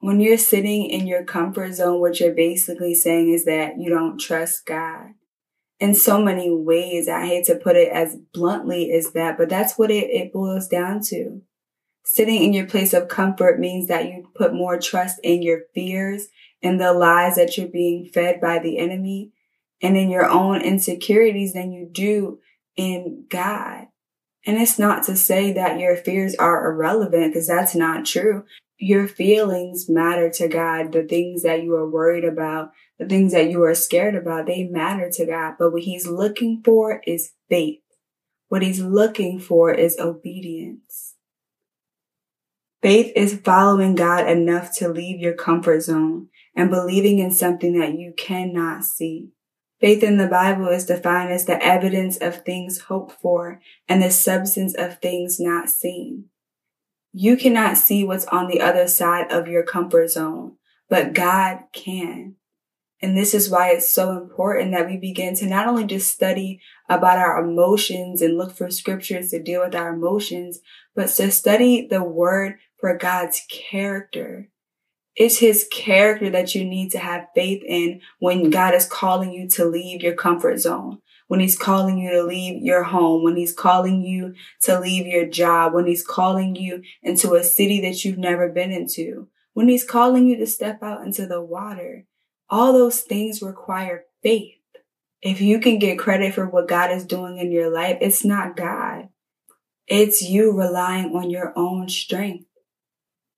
when 0.00 0.18
you're 0.18 0.38
sitting 0.38 0.86
in 0.86 1.06
your 1.06 1.24
comfort 1.24 1.74
zone, 1.74 2.00
what 2.00 2.20
you're 2.20 2.34
basically 2.34 2.94
saying 2.94 3.32
is 3.32 3.44
that 3.44 3.78
you 3.78 3.90
don't 3.90 4.18
trust 4.18 4.64
God. 4.64 5.10
In 5.78 5.94
so 5.94 6.22
many 6.22 6.50
ways, 6.50 7.06
I 7.06 7.26
hate 7.26 7.46
to 7.46 7.54
put 7.54 7.76
it 7.76 7.92
as 7.92 8.16
bluntly 8.32 8.90
as 8.92 9.12
that, 9.12 9.36
but 9.38 9.48
that's 9.48 9.78
what 9.78 9.90
it, 9.90 10.10
it 10.10 10.32
boils 10.32 10.68
down 10.68 11.00
to. 11.04 11.42
Sitting 12.02 12.42
in 12.42 12.54
your 12.54 12.66
place 12.66 12.94
of 12.94 13.08
comfort 13.08 13.60
means 13.60 13.88
that 13.88 14.06
you 14.06 14.28
put 14.34 14.54
more 14.54 14.78
trust 14.78 15.20
in 15.22 15.42
your 15.42 15.60
fears 15.74 16.28
and 16.62 16.80
the 16.80 16.92
lies 16.92 17.36
that 17.36 17.56
you're 17.56 17.68
being 17.68 18.06
fed 18.06 18.40
by 18.40 18.58
the 18.58 18.78
enemy 18.78 19.32
and 19.82 19.96
in 19.96 20.10
your 20.10 20.28
own 20.28 20.62
insecurities 20.62 21.52
than 21.52 21.72
you 21.72 21.88
do 21.90 22.40
in 22.76 23.26
God. 23.28 23.86
And 24.46 24.56
it's 24.60 24.78
not 24.78 25.04
to 25.04 25.16
say 25.16 25.52
that 25.52 25.78
your 25.78 25.96
fears 25.96 26.34
are 26.36 26.70
irrelevant 26.70 27.32
because 27.32 27.48
that's 27.48 27.74
not 27.74 28.06
true 28.06 28.44
your 28.80 29.06
feelings 29.06 29.88
matter 29.88 30.30
to 30.30 30.48
God. 30.48 30.92
The 30.92 31.04
things 31.04 31.42
that 31.42 31.62
you 31.62 31.74
are 31.74 31.88
worried 31.88 32.24
about, 32.24 32.70
the 32.98 33.06
things 33.06 33.32
that 33.32 33.50
you 33.50 33.62
are 33.62 33.74
scared 33.74 34.14
about, 34.14 34.46
they 34.46 34.64
matter 34.64 35.10
to 35.12 35.26
God. 35.26 35.56
But 35.58 35.72
what 35.72 35.82
he's 35.82 36.06
looking 36.06 36.62
for 36.64 37.02
is 37.06 37.32
faith. 37.48 37.82
What 38.48 38.62
he's 38.62 38.80
looking 38.80 39.38
for 39.38 39.70
is 39.70 39.98
obedience. 40.00 41.14
Faith 42.82 43.12
is 43.14 43.38
following 43.44 43.94
God 43.94 44.26
enough 44.26 44.74
to 44.78 44.88
leave 44.88 45.20
your 45.20 45.34
comfort 45.34 45.82
zone 45.82 46.28
and 46.56 46.70
believing 46.70 47.18
in 47.18 47.30
something 47.30 47.78
that 47.78 47.98
you 47.98 48.14
cannot 48.16 48.84
see. 48.84 49.28
Faith 49.78 50.02
in 50.02 50.16
the 50.16 50.26
Bible 50.26 50.68
is 50.68 50.86
defined 50.86 51.30
as 51.30 51.44
the 51.44 51.62
evidence 51.62 52.16
of 52.16 52.42
things 52.44 52.80
hoped 52.80 53.12
for 53.20 53.60
and 53.86 54.02
the 54.02 54.10
substance 54.10 54.74
of 54.74 54.98
things 54.98 55.38
not 55.38 55.68
seen. 55.68 56.29
You 57.12 57.36
cannot 57.36 57.76
see 57.76 58.04
what's 58.04 58.26
on 58.26 58.46
the 58.46 58.60
other 58.60 58.86
side 58.86 59.32
of 59.32 59.48
your 59.48 59.64
comfort 59.64 60.08
zone, 60.08 60.56
but 60.88 61.12
God 61.12 61.64
can. 61.72 62.36
And 63.02 63.16
this 63.16 63.34
is 63.34 63.50
why 63.50 63.70
it's 63.70 63.88
so 63.88 64.16
important 64.16 64.72
that 64.72 64.86
we 64.86 64.96
begin 64.96 65.34
to 65.36 65.46
not 65.46 65.66
only 65.66 65.84
just 65.84 66.12
study 66.12 66.60
about 66.88 67.18
our 67.18 67.42
emotions 67.42 68.20
and 68.20 68.36
look 68.36 68.52
for 68.52 68.70
scriptures 68.70 69.30
to 69.30 69.42
deal 69.42 69.62
with 69.62 69.74
our 69.74 69.94
emotions, 69.94 70.60
but 70.94 71.08
to 71.08 71.30
study 71.30 71.86
the 71.86 72.02
word 72.02 72.58
for 72.78 72.96
God's 72.96 73.42
character. 73.50 74.48
It's 75.16 75.38
his 75.38 75.66
character 75.72 76.30
that 76.30 76.54
you 76.54 76.64
need 76.64 76.90
to 76.90 76.98
have 76.98 77.28
faith 77.34 77.62
in 77.66 78.00
when 78.20 78.50
God 78.50 78.74
is 78.74 78.86
calling 78.86 79.32
you 79.32 79.48
to 79.50 79.64
leave 79.64 80.02
your 80.02 80.14
comfort 80.14 80.58
zone 80.58 81.00
when 81.30 81.38
he's 81.38 81.56
calling 81.56 81.96
you 81.96 82.10
to 82.10 82.24
leave 82.24 82.60
your 82.60 82.82
home, 82.82 83.22
when 83.22 83.36
he's 83.36 83.52
calling 83.52 84.02
you 84.02 84.34
to 84.60 84.80
leave 84.80 85.06
your 85.06 85.24
job, 85.24 85.72
when 85.72 85.86
he's 85.86 86.04
calling 86.04 86.56
you 86.56 86.82
into 87.04 87.34
a 87.34 87.44
city 87.44 87.80
that 87.80 88.04
you've 88.04 88.18
never 88.18 88.48
been 88.48 88.72
into, 88.72 89.28
when 89.52 89.68
he's 89.68 89.84
calling 89.84 90.26
you 90.26 90.36
to 90.36 90.44
step 90.44 90.82
out 90.82 91.06
into 91.06 91.28
the 91.28 91.40
water. 91.40 92.04
All 92.48 92.72
those 92.72 93.02
things 93.02 93.42
require 93.42 94.06
faith. 94.24 94.56
If 95.22 95.40
you 95.40 95.60
can 95.60 95.78
get 95.78 96.00
credit 96.00 96.34
for 96.34 96.48
what 96.48 96.66
God 96.66 96.90
is 96.90 97.04
doing 97.04 97.38
in 97.38 97.52
your 97.52 97.70
life, 97.70 97.98
it's 98.00 98.24
not 98.24 98.56
God. 98.56 99.08
It's 99.86 100.22
you 100.22 100.50
relying 100.50 101.14
on 101.14 101.30
your 101.30 101.52
own 101.54 101.88
strength. 101.88 102.46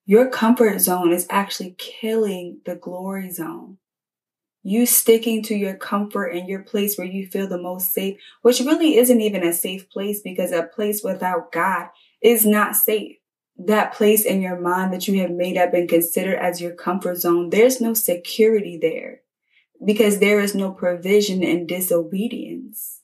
Your 0.07 0.31
comfort 0.31 0.79
zone 0.79 1.11
is 1.11 1.27
actually 1.29 1.75
killing 1.77 2.61
the 2.65 2.75
glory 2.75 3.29
zone 3.29 3.77
you 4.63 4.85
sticking 4.85 5.43
to 5.43 5.55
your 5.55 5.75
comfort 5.75 6.27
and 6.27 6.47
your 6.47 6.63
place 6.63 6.97
where 6.97 7.05
you 7.07 7.27
feel 7.27 7.47
the 7.47 7.61
most 7.61 7.91
safe, 7.91 8.17
which 8.41 8.61
really 8.61 8.97
isn't 8.97 9.21
even 9.21 9.45
a 9.45 9.53
safe 9.53 9.89
place 9.89 10.21
because 10.21 10.51
a 10.51 10.63
place 10.63 11.03
without 11.03 11.51
God 11.51 11.89
is 12.21 12.45
not 12.45 12.75
safe. 12.75 13.17
That 13.57 13.93
place 13.93 14.25
in 14.25 14.41
your 14.41 14.59
mind 14.59 14.93
that 14.93 15.07
you 15.07 15.19
have 15.21 15.31
made 15.31 15.57
up 15.57 15.73
and 15.73 15.87
considered 15.87 16.39
as 16.39 16.61
your 16.61 16.73
comfort 16.73 17.17
zone, 17.17 17.49
there's 17.49 17.81
no 17.81 17.93
security 17.93 18.79
there 18.81 19.21
because 19.85 20.19
there 20.19 20.39
is 20.39 20.55
no 20.55 20.71
provision 20.71 21.43
in 21.43 21.67
disobedience. 21.67 23.01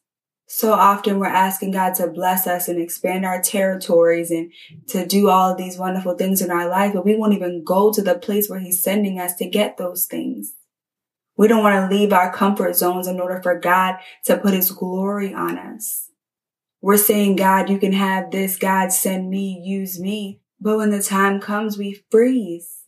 So 0.48 0.74
often 0.74 1.20
we're 1.20 1.28
asking 1.28 1.72
God 1.72 1.94
to 1.96 2.08
bless 2.08 2.48
us 2.48 2.68
and 2.68 2.82
expand 2.82 3.24
our 3.24 3.40
territories 3.40 4.32
and 4.32 4.52
to 4.88 5.06
do 5.06 5.30
all 5.30 5.52
of 5.52 5.58
these 5.58 5.78
wonderful 5.78 6.16
things 6.16 6.42
in 6.42 6.50
our 6.50 6.68
life, 6.68 6.94
but 6.94 7.06
we 7.06 7.16
won't 7.16 7.36
even 7.36 7.64
go 7.64 7.92
to 7.92 8.02
the 8.02 8.16
place 8.16 8.50
where 8.50 8.60
He's 8.60 8.82
sending 8.82 9.20
us 9.20 9.36
to 9.36 9.48
get 9.48 9.78
those 9.78 10.08
things. 10.08 10.56
We 11.40 11.48
don't 11.48 11.64
want 11.64 11.90
to 11.90 11.96
leave 11.96 12.12
our 12.12 12.34
comfort 12.34 12.76
zones 12.76 13.08
in 13.08 13.18
order 13.18 13.42
for 13.42 13.58
God 13.58 13.96
to 14.26 14.36
put 14.36 14.54
His 14.54 14.72
glory 14.72 15.34
on 15.34 15.58
us. 15.58 16.10
We're 16.82 16.98
saying, 16.98 17.38
God, 17.38 17.70
you 17.70 17.80
can 17.80 17.94
have 17.94 18.30
this. 18.30 18.58
God, 18.58 18.92
send 18.92 19.30
me, 19.30 19.62
use 19.64 20.02
me. 20.02 20.42
But 20.60 20.76
when 20.76 20.90
the 20.90 21.02
time 21.02 21.40
comes, 21.40 21.78
we 21.78 22.04
freeze. 22.12 22.80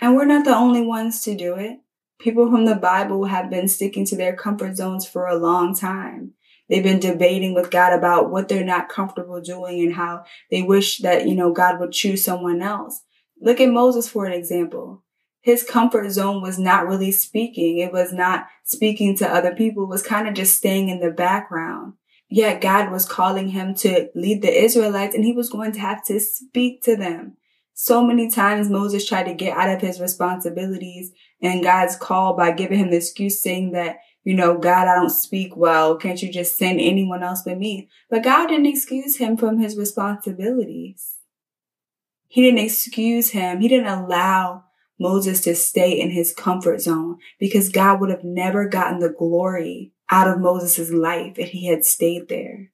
And 0.00 0.14
we're 0.14 0.26
not 0.26 0.44
the 0.44 0.54
only 0.54 0.82
ones 0.82 1.22
to 1.22 1.34
do 1.34 1.54
it. 1.54 1.78
People 2.20 2.50
from 2.50 2.66
the 2.66 2.74
Bible 2.74 3.24
have 3.24 3.48
been 3.48 3.68
sticking 3.68 4.04
to 4.04 4.16
their 4.16 4.36
comfort 4.36 4.76
zones 4.76 5.08
for 5.08 5.26
a 5.26 5.38
long 5.38 5.74
time. 5.74 6.32
They've 6.68 6.84
been 6.84 7.00
debating 7.00 7.54
with 7.54 7.70
God 7.70 7.94
about 7.94 8.30
what 8.30 8.50
they're 8.50 8.66
not 8.66 8.90
comfortable 8.90 9.40
doing 9.40 9.80
and 9.80 9.94
how 9.94 10.24
they 10.50 10.60
wish 10.60 10.98
that, 10.98 11.26
you 11.26 11.34
know, 11.34 11.54
God 11.54 11.80
would 11.80 11.92
choose 11.92 12.22
someone 12.22 12.60
else. 12.60 13.00
Look 13.40 13.62
at 13.62 13.70
Moses 13.70 14.10
for 14.10 14.26
an 14.26 14.34
example. 14.34 15.04
His 15.48 15.62
comfort 15.62 16.10
zone 16.10 16.42
was 16.42 16.58
not 16.58 16.86
really 16.86 17.10
speaking. 17.10 17.78
It 17.78 17.90
was 17.90 18.12
not 18.12 18.48
speaking 18.64 19.16
to 19.16 19.26
other 19.26 19.54
people. 19.54 19.84
It 19.84 19.88
was 19.88 20.02
kind 20.02 20.28
of 20.28 20.34
just 20.34 20.54
staying 20.54 20.90
in 20.90 21.00
the 21.00 21.10
background. 21.10 21.94
Yet 22.28 22.60
God 22.60 22.92
was 22.92 23.06
calling 23.06 23.48
him 23.48 23.74
to 23.76 24.10
lead 24.14 24.42
the 24.42 24.52
Israelites 24.52 25.14
and 25.14 25.24
he 25.24 25.32
was 25.32 25.48
going 25.48 25.72
to 25.72 25.80
have 25.80 26.04
to 26.04 26.20
speak 26.20 26.82
to 26.82 26.96
them. 26.96 27.38
So 27.72 28.04
many 28.04 28.30
times 28.30 28.68
Moses 28.68 29.08
tried 29.08 29.22
to 29.22 29.32
get 29.32 29.56
out 29.56 29.70
of 29.70 29.80
his 29.80 30.02
responsibilities 30.02 31.12
and 31.40 31.64
God's 31.64 31.96
call 31.96 32.36
by 32.36 32.50
giving 32.50 32.80
him 32.80 32.90
the 32.90 32.98
excuse 32.98 33.42
saying 33.42 33.72
that, 33.72 34.00
you 34.24 34.34
know, 34.34 34.58
God, 34.58 34.86
I 34.86 34.96
don't 34.96 35.08
speak 35.08 35.56
well. 35.56 35.96
Can't 35.96 36.20
you 36.20 36.30
just 36.30 36.58
send 36.58 36.78
anyone 36.78 37.22
else 37.22 37.40
but 37.46 37.56
me? 37.56 37.88
But 38.10 38.22
God 38.22 38.48
didn't 38.48 38.66
excuse 38.66 39.16
him 39.16 39.38
from 39.38 39.58
his 39.60 39.78
responsibilities. 39.78 41.14
He 42.26 42.42
didn't 42.42 42.62
excuse 42.62 43.30
him. 43.30 43.62
He 43.62 43.68
didn't 43.68 43.86
allow 43.86 44.64
Moses 44.98 45.40
to 45.42 45.54
stay 45.54 45.98
in 45.98 46.10
his 46.10 46.32
comfort 46.32 46.80
zone 46.80 47.18
because 47.38 47.68
God 47.68 48.00
would 48.00 48.10
have 48.10 48.24
never 48.24 48.68
gotten 48.68 48.98
the 48.98 49.14
glory 49.16 49.92
out 50.10 50.28
of 50.28 50.40
Moses' 50.40 50.90
life 50.90 51.38
if 51.38 51.50
he 51.50 51.66
had 51.66 51.84
stayed 51.84 52.28
there. 52.28 52.70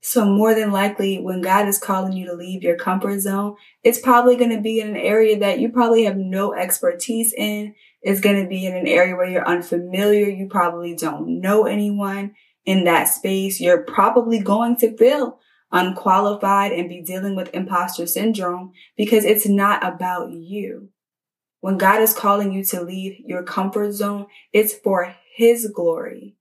So 0.00 0.24
more 0.24 0.54
than 0.54 0.70
likely, 0.70 1.18
when 1.18 1.40
God 1.40 1.66
is 1.66 1.80
calling 1.80 2.12
you 2.12 2.26
to 2.26 2.34
leave 2.34 2.62
your 2.62 2.76
comfort 2.76 3.18
zone, 3.20 3.56
it's 3.82 3.98
probably 3.98 4.36
going 4.36 4.54
to 4.54 4.60
be 4.60 4.78
in 4.78 4.90
an 4.90 4.96
area 4.96 5.36
that 5.40 5.58
you 5.58 5.68
probably 5.68 6.04
have 6.04 6.16
no 6.16 6.54
expertise 6.54 7.32
in. 7.32 7.74
It's 8.02 8.20
going 8.20 8.40
to 8.40 8.48
be 8.48 8.66
in 8.66 8.76
an 8.76 8.86
area 8.86 9.16
where 9.16 9.28
you're 9.28 9.48
unfamiliar. 9.48 10.28
You 10.28 10.46
probably 10.48 10.94
don't 10.94 11.40
know 11.40 11.66
anyone 11.66 12.36
in 12.64 12.84
that 12.84 13.08
space. 13.08 13.60
You're 13.60 13.82
probably 13.82 14.38
going 14.38 14.76
to 14.76 14.96
feel 14.96 15.40
unqualified 15.72 16.70
and 16.70 16.88
be 16.88 17.02
dealing 17.02 17.34
with 17.34 17.52
imposter 17.52 18.06
syndrome 18.06 18.72
because 18.96 19.24
it's 19.24 19.48
not 19.48 19.84
about 19.84 20.30
you. 20.30 20.90
When 21.66 21.78
God 21.78 22.00
is 22.00 22.14
calling 22.14 22.52
you 22.52 22.62
to 22.66 22.80
leave 22.80 23.18
your 23.26 23.42
comfort 23.42 23.90
zone, 23.90 24.26
it's 24.52 24.72
for 24.72 25.16
his 25.34 25.68
glory. 25.74 26.36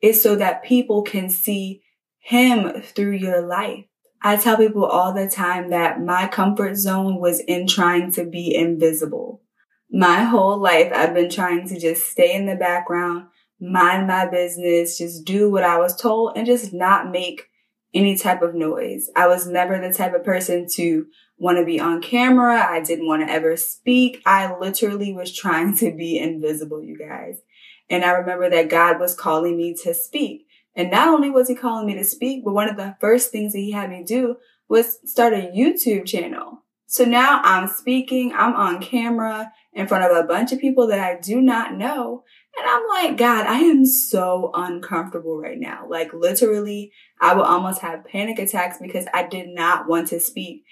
It's 0.00 0.22
so 0.22 0.36
that 0.36 0.62
people 0.62 1.02
can 1.02 1.30
see 1.30 1.82
him 2.20 2.80
through 2.82 3.16
your 3.16 3.44
life. 3.44 3.86
I 4.22 4.36
tell 4.36 4.56
people 4.56 4.84
all 4.84 5.12
the 5.12 5.28
time 5.28 5.70
that 5.70 6.00
my 6.00 6.28
comfort 6.28 6.76
zone 6.76 7.20
was 7.20 7.40
in 7.40 7.66
trying 7.66 8.12
to 8.12 8.24
be 8.24 8.54
invisible. 8.54 9.42
My 9.90 10.22
whole 10.22 10.58
life, 10.58 10.92
I've 10.94 11.12
been 11.12 11.28
trying 11.28 11.66
to 11.70 11.80
just 11.80 12.08
stay 12.08 12.32
in 12.32 12.46
the 12.46 12.54
background, 12.54 13.26
mind 13.60 14.06
my 14.06 14.28
business, 14.28 14.96
just 14.96 15.24
do 15.24 15.50
what 15.50 15.64
I 15.64 15.78
was 15.78 16.00
told 16.00 16.34
and 16.36 16.46
just 16.46 16.72
not 16.72 17.10
make 17.10 17.47
any 17.94 18.16
type 18.16 18.42
of 18.42 18.54
noise. 18.54 19.10
I 19.16 19.28
was 19.28 19.46
never 19.46 19.78
the 19.78 19.92
type 19.92 20.14
of 20.14 20.24
person 20.24 20.66
to 20.74 21.06
want 21.38 21.58
to 21.58 21.64
be 21.64 21.80
on 21.80 22.02
camera. 22.02 22.66
I 22.68 22.80
didn't 22.80 23.06
want 23.06 23.26
to 23.26 23.32
ever 23.32 23.56
speak. 23.56 24.20
I 24.26 24.56
literally 24.58 25.12
was 25.12 25.34
trying 25.34 25.76
to 25.78 25.92
be 25.92 26.18
invisible, 26.18 26.82
you 26.82 26.98
guys. 26.98 27.40
And 27.88 28.04
I 28.04 28.10
remember 28.10 28.50
that 28.50 28.68
God 28.68 29.00
was 29.00 29.14
calling 29.14 29.56
me 29.56 29.74
to 29.84 29.94
speak. 29.94 30.46
And 30.74 30.90
not 30.90 31.08
only 31.08 31.30
was 31.30 31.48
he 31.48 31.54
calling 31.54 31.86
me 31.86 31.94
to 31.94 32.04
speak, 32.04 32.44
but 32.44 32.54
one 32.54 32.68
of 32.68 32.76
the 32.76 32.96
first 33.00 33.32
things 33.32 33.52
that 33.52 33.58
he 33.58 33.72
had 33.72 33.90
me 33.90 34.04
do 34.04 34.36
was 34.68 34.98
start 35.04 35.32
a 35.32 35.50
YouTube 35.54 36.06
channel. 36.06 36.64
So 36.86 37.04
now 37.04 37.40
I'm 37.44 37.68
speaking, 37.68 38.32
I'm 38.34 38.54
on 38.54 38.80
camera 38.80 39.52
in 39.72 39.86
front 39.86 40.04
of 40.04 40.16
a 40.16 40.26
bunch 40.26 40.52
of 40.52 40.58
people 40.58 40.86
that 40.88 41.00
I 41.00 41.20
do 41.20 41.40
not 41.40 41.74
know. 41.74 42.24
And 42.58 42.68
I'm 42.68 42.88
like, 42.88 43.18
God, 43.18 43.46
I 43.46 43.58
am 43.58 43.84
so 43.84 44.50
uncomfortable 44.54 45.38
right 45.38 45.58
now. 45.58 45.86
Like 45.88 46.12
literally, 46.12 46.92
I 47.20 47.34
would 47.34 47.44
almost 47.44 47.80
have 47.80 48.04
panic 48.04 48.38
attacks 48.38 48.78
because 48.80 49.06
I 49.12 49.26
did 49.26 49.48
not 49.48 49.88
want 49.88 50.08
to 50.08 50.20
speak. 50.20 50.64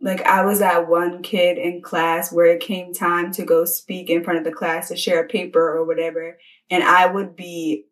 Like 0.00 0.22
I 0.22 0.44
was 0.44 0.58
that 0.58 0.88
one 0.88 1.22
kid 1.22 1.56
in 1.56 1.80
class 1.80 2.32
where 2.32 2.46
it 2.46 2.60
came 2.60 2.92
time 2.92 3.32
to 3.32 3.44
go 3.44 3.64
speak 3.64 4.10
in 4.10 4.22
front 4.22 4.38
of 4.38 4.44
the 4.44 4.52
class 4.52 4.88
to 4.88 4.96
share 4.96 5.24
a 5.24 5.28
paper 5.28 5.60
or 5.60 5.84
whatever. 5.86 6.38
And 6.70 6.82
I 6.84 7.06
would 7.06 7.36
be 7.36 7.86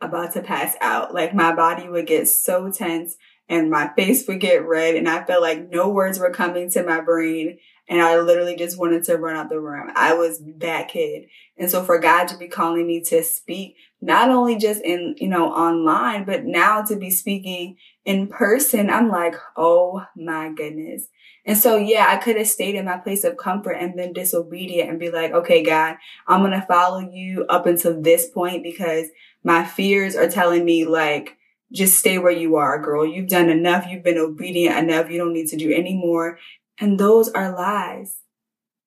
about 0.00 0.32
to 0.34 0.42
pass 0.42 0.76
out. 0.80 1.14
Like 1.14 1.34
my 1.34 1.54
body 1.54 1.88
would 1.88 2.06
get 2.06 2.28
so 2.28 2.70
tense 2.70 3.16
and 3.48 3.70
my 3.70 3.90
face 3.96 4.26
would 4.28 4.40
get 4.40 4.66
red 4.66 4.94
and 4.94 5.08
I 5.08 5.24
felt 5.24 5.42
like 5.42 5.70
no 5.70 5.88
words 5.88 6.18
were 6.18 6.30
coming 6.30 6.70
to 6.70 6.82
my 6.82 7.00
brain. 7.00 7.58
And 7.88 8.02
I 8.02 8.18
literally 8.18 8.56
just 8.56 8.78
wanted 8.78 9.04
to 9.04 9.16
run 9.16 9.36
out 9.36 9.48
the 9.48 9.60
room. 9.60 9.90
I 9.94 10.14
was 10.14 10.42
that 10.58 10.88
kid. 10.88 11.28
And 11.56 11.70
so 11.70 11.84
for 11.84 11.98
God 11.98 12.26
to 12.28 12.36
be 12.36 12.48
calling 12.48 12.86
me 12.86 13.00
to 13.02 13.22
speak, 13.22 13.76
not 14.00 14.28
only 14.28 14.56
just 14.56 14.82
in, 14.82 15.14
you 15.18 15.28
know, 15.28 15.52
online, 15.52 16.24
but 16.24 16.44
now 16.44 16.82
to 16.82 16.96
be 16.96 17.10
speaking 17.10 17.76
in 18.04 18.26
person, 18.26 18.90
I'm 18.90 19.08
like, 19.08 19.36
oh 19.56 20.04
my 20.16 20.50
goodness. 20.52 21.06
And 21.44 21.56
so, 21.56 21.76
yeah, 21.76 22.06
I 22.08 22.16
could 22.16 22.36
have 22.36 22.48
stayed 22.48 22.74
in 22.74 22.84
my 22.84 22.98
place 22.98 23.22
of 23.22 23.36
comfort 23.36 23.74
and 23.74 23.94
been 23.94 24.12
disobedient 24.12 24.90
and 24.90 24.98
be 24.98 25.10
like, 25.10 25.32
okay, 25.32 25.62
God, 25.62 25.96
I'm 26.26 26.40
going 26.40 26.50
to 26.52 26.66
follow 26.66 26.98
you 26.98 27.46
up 27.48 27.66
until 27.66 28.00
this 28.00 28.28
point 28.28 28.64
because 28.64 29.06
my 29.44 29.64
fears 29.64 30.16
are 30.16 30.28
telling 30.28 30.64
me 30.64 30.84
like, 30.84 31.36
just 31.72 31.98
stay 31.98 32.18
where 32.18 32.32
you 32.32 32.56
are, 32.56 32.80
girl. 32.80 33.06
You've 33.06 33.28
done 33.28 33.48
enough. 33.48 33.86
You've 33.88 34.04
been 34.04 34.18
obedient 34.18 34.76
enough. 34.76 35.10
You 35.10 35.18
don't 35.18 35.32
need 35.32 35.48
to 35.48 35.56
do 35.56 35.72
any 35.72 35.94
more. 35.94 36.38
And 36.80 36.98
those 36.98 37.28
are 37.30 37.54
lies. 37.54 38.18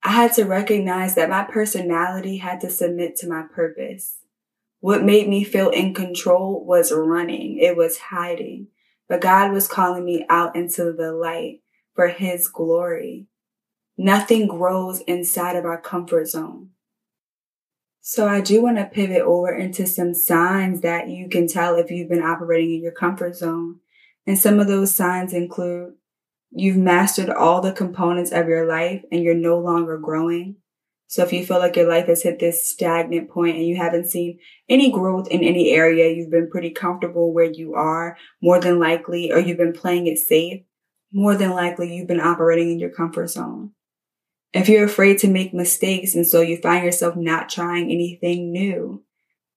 I 0.04 0.12
had 0.12 0.34
to 0.34 0.46
recognize 0.46 1.16
that 1.16 1.30
my 1.30 1.44
personality 1.44 2.38
had 2.38 2.62
to 2.62 2.70
submit 2.70 3.16
to 3.18 3.28
my 3.28 3.44
purpose. 3.54 4.18
What 4.80 5.04
made 5.04 5.28
me 5.28 5.44
feel 5.44 5.70
in 5.70 5.94
control 5.94 6.64
was 6.66 6.92
running. 6.92 7.58
It 7.58 7.76
was 7.76 7.98
hiding. 7.98 8.68
But 9.10 9.22
God 9.22 9.52
was 9.52 9.68
calling 9.68 10.06
me 10.06 10.26
out 10.30 10.56
into 10.56 10.94
the 10.94 11.12
light 11.12 11.62
for 11.96 12.08
his 12.08 12.48
glory. 12.48 13.28
Nothing 13.98 14.48
grows 14.48 15.02
inside 15.02 15.58
of 15.58 15.66
our 15.66 15.82
comfort 15.82 16.28
zone. 16.28 16.70
So 18.02 18.28
I 18.28 18.40
do 18.40 18.62
want 18.62 18.78
to 18.78 18.86
pivot 18.86 19.22
over 19.22 19.54
into 19.54 19.86
some 19.86 20.14
signs 20.14 20.82
that 20.82 21.10
you 21.10 21.28
can 21.28 21.48
tell 21.48 21.76
if 21.76 21.92
you've 21.92 22.10
been 22.10 22.24
operating 22.24 22.76
in 22.76 22.82
your 22.82 22.94
comfort 22.94 23.36
zone. 23.36 23.80
And 24.26 24.40
some 24.40 24.60
of 24.60 24.68
those 24.68 24.96
signs 24.96 25.34
include 25.34 25.96
you've 26.52 26.78
mastered 26.78 27.30
all 27.30 27.62
the 27.62 27.72
components 27.72 28.32
of 28.32 28.48
your 28.48 28.68
life 28.68 29.04
and 29.12 29.24
you're 29.24 29.36
no 29.36 29.60
longer 29.60 29.98
growing. 29.98 30.56
So 31.08 31.24
if 31.24 31.34
you 31.34 31.44
feel 31.44 31.58
like 31.58 31.76
your 31.76 31.90
life 31.90 32.06
has 32.06 32.22
hit 32.22 32.40
this 32.40 32.70
stagnant 32.70 33.32
point 33.32 33.58
and 33.58 33.66
you 33.66 33.78
haven't 33.78 34.10
seen 34.10 34.38
any 34.68 34.92
growth 34.92 35.28
in 35.30 35.44
any 35.44 35.72
area, 35.72 36.14
you've 36.14 36.30
been 36.30 36.52
pretty 36.52 36.70
comfortable 36.70 37.34
where 37.34 37.52
you 37.52 37.74
are 37.74 38.16
more 38.44 38.60
than 38.60 38.80
likely, 38.80 39.32
or 39.32 39.40
you've 39.40 39.58
been 39.58 39.74
playing 39.74 40.06
it 40.06 40.20
safe, 40.20 40.62
more 41.12 41.36
than 41.36 41.50
likely 41.52 41.96
you've 41.96 42.08
been 42.08 42.20
operating 42.20 42.72
in 42.72 42.80
your 42.80 42.92
comfort 42.92 43.28
zone. 43.28 43.72
If 44.54 44.70
you're 44.70 44.86
afraid 44.86 45.18
to 45.20 45.28
make 45.28 45.54
mistakes 45.54 46.14
and 46.14 46.28
so 46.28 46.42
you 46.42 46.58
find 46.58 46.86
yourself 46.86 47.16
not 47.16 47.50
trying 47.50 47.90
anything 47.90 48.52
new, 48.52 49.04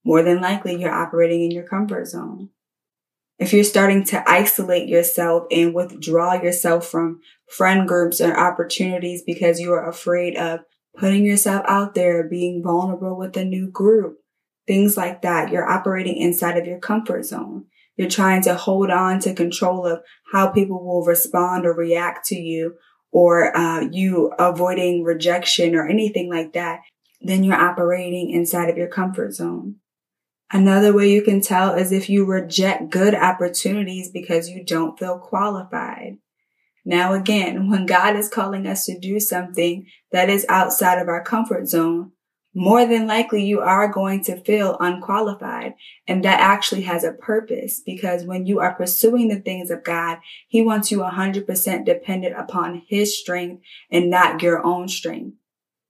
more 0.04 0.22
than 0.22 0.40
likely 0.40 0.80
you're 0.80 0.90
operating 0.90 1.42
in 1.42 1.50
your 1.50 1.66
comfort 1.66 2.06
zone. 2.06 2.48
If 3.42 3.52
you're 3.52 3.64
starting 3.64 4.04
to 4.04 4.22
isolate 4.30 4.88
yourself 4.88 5.48
and 5.50 5.74
withdraw 5.74 6.34
yourself 6.34 6.86
from 6.86 7.22
friend 7.48 7.88
groups 7.88 8.20
or 8.20 8.38
opportunities 8.38 9.24
because 9.26 9.58
you 9.58 9.72
are 9.72 9.88
afraid 9.88 10.36
of 10.36 10.60
putting 10.96 11.26
yourself 11.26 11.64
out 11.66 11.96
there, 11.96 12.28
being 12.28 12.62
vulnerable 12.62 13.18
with 13.18 13.36
a 13.36 13.44
new 13.44 13.68
group, 13.68 14.18
things 14.68 14.96
like 14.96 15.22
that, 15.22 15.50
you're 15.50 15.68
operating 15.68 16.18
inside 16.18 16.56
of 16.56 16.66
your 16.66 16.78
comfort 16.78 17.24
zone. 17.24 17.64
You're 17.96 18.08
trying 18.08 18.42
to 18.42 18.54
hold 18.54 18.90
on 18.92 19.18
to 19.22 19.34
control 19.34 19.88
of 19.88 20.02
how 20.32 20.50
people 20.50 20.80
will 20.80 21.04
respond 21.04 21.66
or 21.66 21.74
react 21.74 22.24
to 22.26 22.36
you 22.36 22.76
or 23.10 23.56
uh, 23.56 23.80
you 23.90 24.32
avoiding 24.38 25.02
rejection 25.02 25.74
or 25.74 25.88
anything 25.88 26.30
like 26.30 26.52
that, 26.52 26.82
then 27.20 27.42
you're 27.42 27.56
operating 27.56 28.30
inside 28.30 28.70
of 28.70 28.76
your 28.76 28.86
comfort 28.86 29.32
zone. 29.32 29.80
Another 30.54 30.92
way 30.92 31.10
you 31.10 31.22
can 31.22 31.40
tell 31.40 31.74
is 31.74 31.92
if 31.92 32.10
you 32.10 32.26
reject 32.26 32.90
good 32.90 33.14
opportunities 33.14 34.10
because 34.10 34.50
you 34.50 34.62
don't 34.62 34.98
feel 34.98 35.18
qualified. 35.18 36.18
Now 36.84 37.14
again, 37.14 37.70
when 37.70 37.86
God 37.86 38.16
is 38.16 38.28
calling 38.28 38.66
us 38.66 38.84
to 38.84 38.98
do 38.98 39.18
something 39.18 39.86
that 40.10 40.28
is 40.28 40.44
outside 40.50 41.00
of 41.00 41.08
our 41.08 41.24
comfort 41.24 41.68
zone, 41.68 42.12
more 42.54 42.84
than 42.84 43.06
likely 43.06 43.42
you 43.42 43.60
are 43.60 43.88
going 43.88 44.22
to 44.24 44.42
feel 44.42 44.76
unqualified. 44.78 45.72
And 46.06 46.22
that 46.24 46.40
actually 46.40 46.82
has 46.82 47.02
a 47.02 47.12
purpose 47.12 47.80
because 47.80 48.26
when 48.26 48.44
you 48.44 48.60
are 48.60 48.74
pursuing 48.74 49.28
the 49.28 49.40
things 49.40 49.70
of 49.70 49.84
God, 49.84 50.18
he 50.48 50.60
wants 50.60 50.90
you 50.90 50.98
100% 50.98 51.86
dependent 51.86 52.38
upon 52.38 52.82
his 52.86 53.18
strength 53.18 53.62
and 53.90 54.10
not 54.10 54.42
your 54.42 54.62
own 54.62 54.88
strength. 54.88 55.34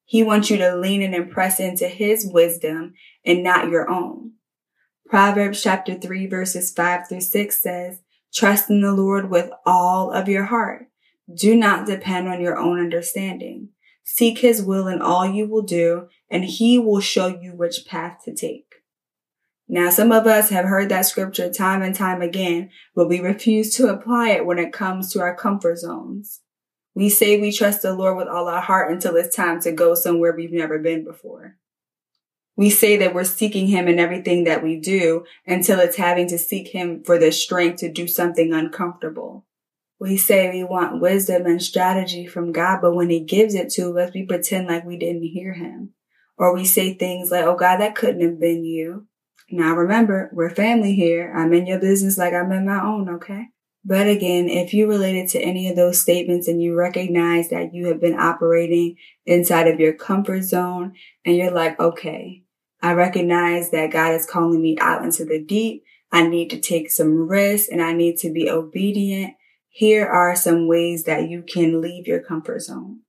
He 0.05 0.23
wants 0.23 0.51
you 0.51 0.59
to 0.59 0.77
lean 0.77 1.03
and 1.03 1.17
impress 1.17 1.59
into 1.59 1.89
his 1.89 2.25
wisdom 2.25 2.95
and 3.25 3.43
not 3.43 3.69
your 3.69 3.91
own. 3.91 4.35
Proverbs 5.13 5.63
chapter 5.63 5.93
3 5.93 6.27
verses 6.27 6.71
5 6.71 7.07
through 7.07 7.21
6 7.21 7.63
says, 7.63 8.01
Trust 8.33 8.71
in 8.71 8.81
the 8.81 8.95
Lord 8.95 9.29
with 9.29 9.51
all 9.67 10.11
of 10.11 10.27
your 10.27 10.45
heart. 10.45 10.87
Do 11.37 11.55
not 11.55 11.87
depend 11.87 12.29
on 12.29 12.41
your 12.41 12.57
own 12.57 12.81
understanding. 12.81 13.69
Seek 14.05 14.39
his 14.39 14.63
will 14.63 14.89
in 14.89 15.03
all 15.03 15.27
you 15.27 15.47
will 15.47 15.61
do, 15.61 16.09
and 16.31 16.47
he 16.47 16.79
will 16.79 17.01
show 17.01 17.27
you 17.27 17.55
which 17.55 17.85
path 17.87 18.21
to 18.25 18.35
take. 18.35 18.77
Now, 19.69 19.91
some 19.91 20.13
of 20.13 20.27
us 20.27 20.49
have 20.49 20.65
heard 20.65 20.89
that 20.89 21.05
scripture 21.05 21.53
time 21.53 21.83
and 21.83 21.95
time 21.95 22.23
again, 22.23 22.71
but 22.95 23.07
we 23.07 23.21
refuse 23.21 23.77
to 23.77 23.89
apply 23.89 24.31
it 24.31 24.47
when 24.47 24.59
it 24.59 24.73
comes 24.73 25.13
to 25.13 25.21
our 25.21 25.37
comfort 25.37 25.77
zones. 25.77 26.41
We 26.95 27.11
say 27.11 27.39
we 27.39 27.53
trust 27.53 27.83
the 27.83 27.93
Lord 27.93 28.17
with 28.17 28.29
all 28.29 28.49
our 28.49 28.63
heart 28.63 28.91
until 28.91 29.17
it's 29.17 29.37
time 29.37 29.61
to 29.61 29.73
go 29.73 29.95
somewhere 29.95 30.35
we've 30.35 30.55
never 30.55 30.79
been 30.79 31.05
before. 31.05 31.59
We 32.57 32.69
say 32.71 32.97
that 32.99 33.15
we're 33.15 33.25
seeking 33.25 33.69
him 33.69 33.89
in 33.89 33.99
everything 33.99 34.45
that 34.45 34.63
we 34.63 34.79
do 34.79 35.25
until 35.47 35.81
it's 35.81 35.97
having 35.97 36.29
to 36.29 36.39
seek 36.39 36.69
him 36.69 37.03
for 37.03 37.19
the 37.19 37.33
strength 37.33 37.81
to 37.81 37.91
do 37.91 38.07
something 38.07 38.53
uncomfortable. 38.53 39.47
We 39.99 40.17
say 40.17 40.51
we 40.51 40.65
want 40.65 41.01
wisdom 41.01 41.47
and 41.47 41.63
strategy 41.63 42.27
from 42.27 42.53
God, 42.53 42.81
but 42.83 42.95
when 42.95 43.09
he 43.09 43.21
gives 43.21 43.55
it 43.55 43.71
to 43.75 43.99
us, 43.99 44.13
we 44.13 44.27
pretend 44.27 44.67
like 44.67 44.85
we 44.85 44.99
didn't 44.99 45.23
hear 45.23 45.55
him. 45.55 45.95
Or 46.37 46.53
we 46.55 46.65
say 46.65 46.95
things 46.95 47.31
like, 47.31 47.45
oh 47.45 47.57
God, 47.57 47.79
that 47.79 47.95
couldn't 47.95 48.21
have 48.21 48.41
been 48.41 48.65
you. 48.65 49.07
Now 49.51 49.75
remember, 49.75 50.29
we're 50.33 50.51
family 50.51 50.95
here. 50.95 51.33
I'm 51.37 51.53
in 51.53 51.67
your 51.67 51.79
business 51.79 52.19
like 52.19 52.35
I'm 52.35 52.51
in 52.53 52.67
my 52.67 52.83
own, 52.83 53.09
okay? 53.11 53.49
But 53.85 54.07
again, 54.07 54.49
if 54.49 54.73
you 54.73 54.89
related 54.89 55.29
to 55.31 55.41
any 55.41 55.69
of 55.69 55.77
those 55.77 56.01
statements 56.01 56.49
and 56.49 56.63
you 56.63 56.75
recognize 56.75 57.51
that 57.51 57.75
you 57.75 57.89
have 57.89 58.01
been 58.01 58.19
operating 58.19 58.97
inside 59.27 59.67
of 59.67 59.81
your 59.81 59.93
comfort 59.93 60.43
zone 60.43 60.95
and 61.25 61.37
you're 61.37 61.51
like, 61.51 61.79
okay, 61.81 62.42
I 62.83 62.93
recognize 62.95 63.71
that 63.71 63.93
God 63.93 64.13
is 64.15 64.27
calling 64.27 64.61
me 64.61 64.77
out 64.81 65.05
into 65.05 65.25
the 65.25 65.41
deep. 65.41 65.85
I 66.11 66.27
need 66.27 66.51
to 66.51 66.61
take 66.61 66.91
some 66.91 67.29
risks 67.29 67.69
and 67.69 67.81
I 67.81 67.93
need 67.93 68.19
to 68.19 68.33
be 68.33 68.51
obedient. 68.51 69.35
Here 69.69 70.07
are 70.07 70.35
some 70.35 70.67
ways 70.67 71.05
that 71.05 71.31
you 71.31 71.43
can 71.43 71.81
leave 71.81 72.07
your 72.07 72.21
comfort 72.21 72.61
zone. 72.61 73.01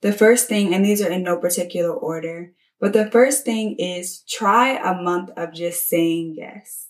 The 0.00 0.12
first 0.12 0.48
thing, 0.48 0.74
and 0.74 0.84
these 0.84 1.02
are 1.02 1.10
in 1.10 1.22
no 1.22 1.36
particular 1.36 1.92
order, 1.92 2.52
but 2.80 2.92
the 2.92 3.10
first 3.10 3.44
thing 3.44 3.76
is 3.78 4.22
try 4.28 4.70
a 4.70 5.00
month 5.00 5.30
of 5.36 5.52
just 5.52 5.88
saying 5.88 6.34
yes. 6.36 6.86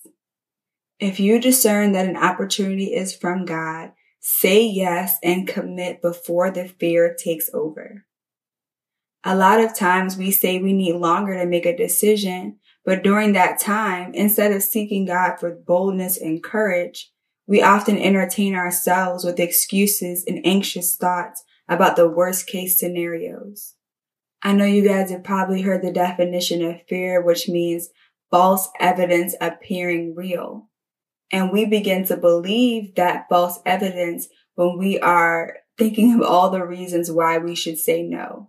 If 1.00 1.18
you 1.18 1.40
discern 1.40 1.92
that 1.92 2.06
an 2.06 2.16
opportunity 2.16 2.94
is 2.94 3.14
from 3.14 3.44
God, 3.44 3.92
say 4.20 4.62
yes 4.64 5.16
and 5.22 5.48
commit 5.48 6.02
before 6.02 6.50
the 6.50 6.68
fear 6.68 7.16
takes 7.18 7.50
over. 7.52 8.04
A 9.30 9.36
lot 9.36 9.60
of 9.60 9.74
times 9.74 10.16
we 10.16 10.30
say 10.30 10.58
we 10.58 10.72
need 10.72 10.94
longer 10.94 11.36
to 11.36 11.44
make 11.44 11.66
a 11.66 11.76
decision, 11.76 12.56
but 12.82 13.02
during 13.02 13.34
that 13.34 13.60
time, 13.60 14.14
instead 14.14 14.52
of 14.52 14.62
seeking 14.62 15.04
God 15.04 15.36
for 15.38 15.54
boldness 15.54 16.16
and 16.16 16.42
courage, 16.42 17.12
we 17.46 17.60
often 17.60 17.98
entertain 17.98 18.54
ourselves 18.54 19.24
with 19.24 19.38
excuses 19.38 20.24
and 20.26 20.40
anxious 20.46 20.96
thoughts 20.96 21.44
about 21.68 21.96
the 21.96 22.08
worst 22.08 22.46
case 22.46 22.80
scenarios. 22.80 23.74
I 24.42 24.54
know 24.54 24.64
you 24.64 24.82
guys 24.82 25.10
have 25.10 25.24
probably 25.24 25.60
heard 25.60 25.82
the 25.82 25.92
definition 25.92 26.64
of 26.64 26.80
fear, 26.88 27.20
which 27.20 27.50
means 27.50 27.90
false 28.30 28.70
evidence 28.80 29.34
appearing 29.42 30.14
real. 30.14 30.70
And 31.30 31.52
we 31.52 31.66
begin 31.66 32.06
to 32.06 32.16
believe 32.16 32.94
that 32.94 33.28
false 33.28 33.58
evidence 33.66 34.28
when 34.54 34.78
we 34.78 34.98
are 34.98 35.58
thinking 35.76 36.14
of 36.14 36.22
all 36.22 36.48
the 36.48 36.64
reasons 36.64 37.12
why 37.12 37.36
we 37.36 37.54
should 37.54 37.76
say 37.76 38.02
no. 38.02 38.48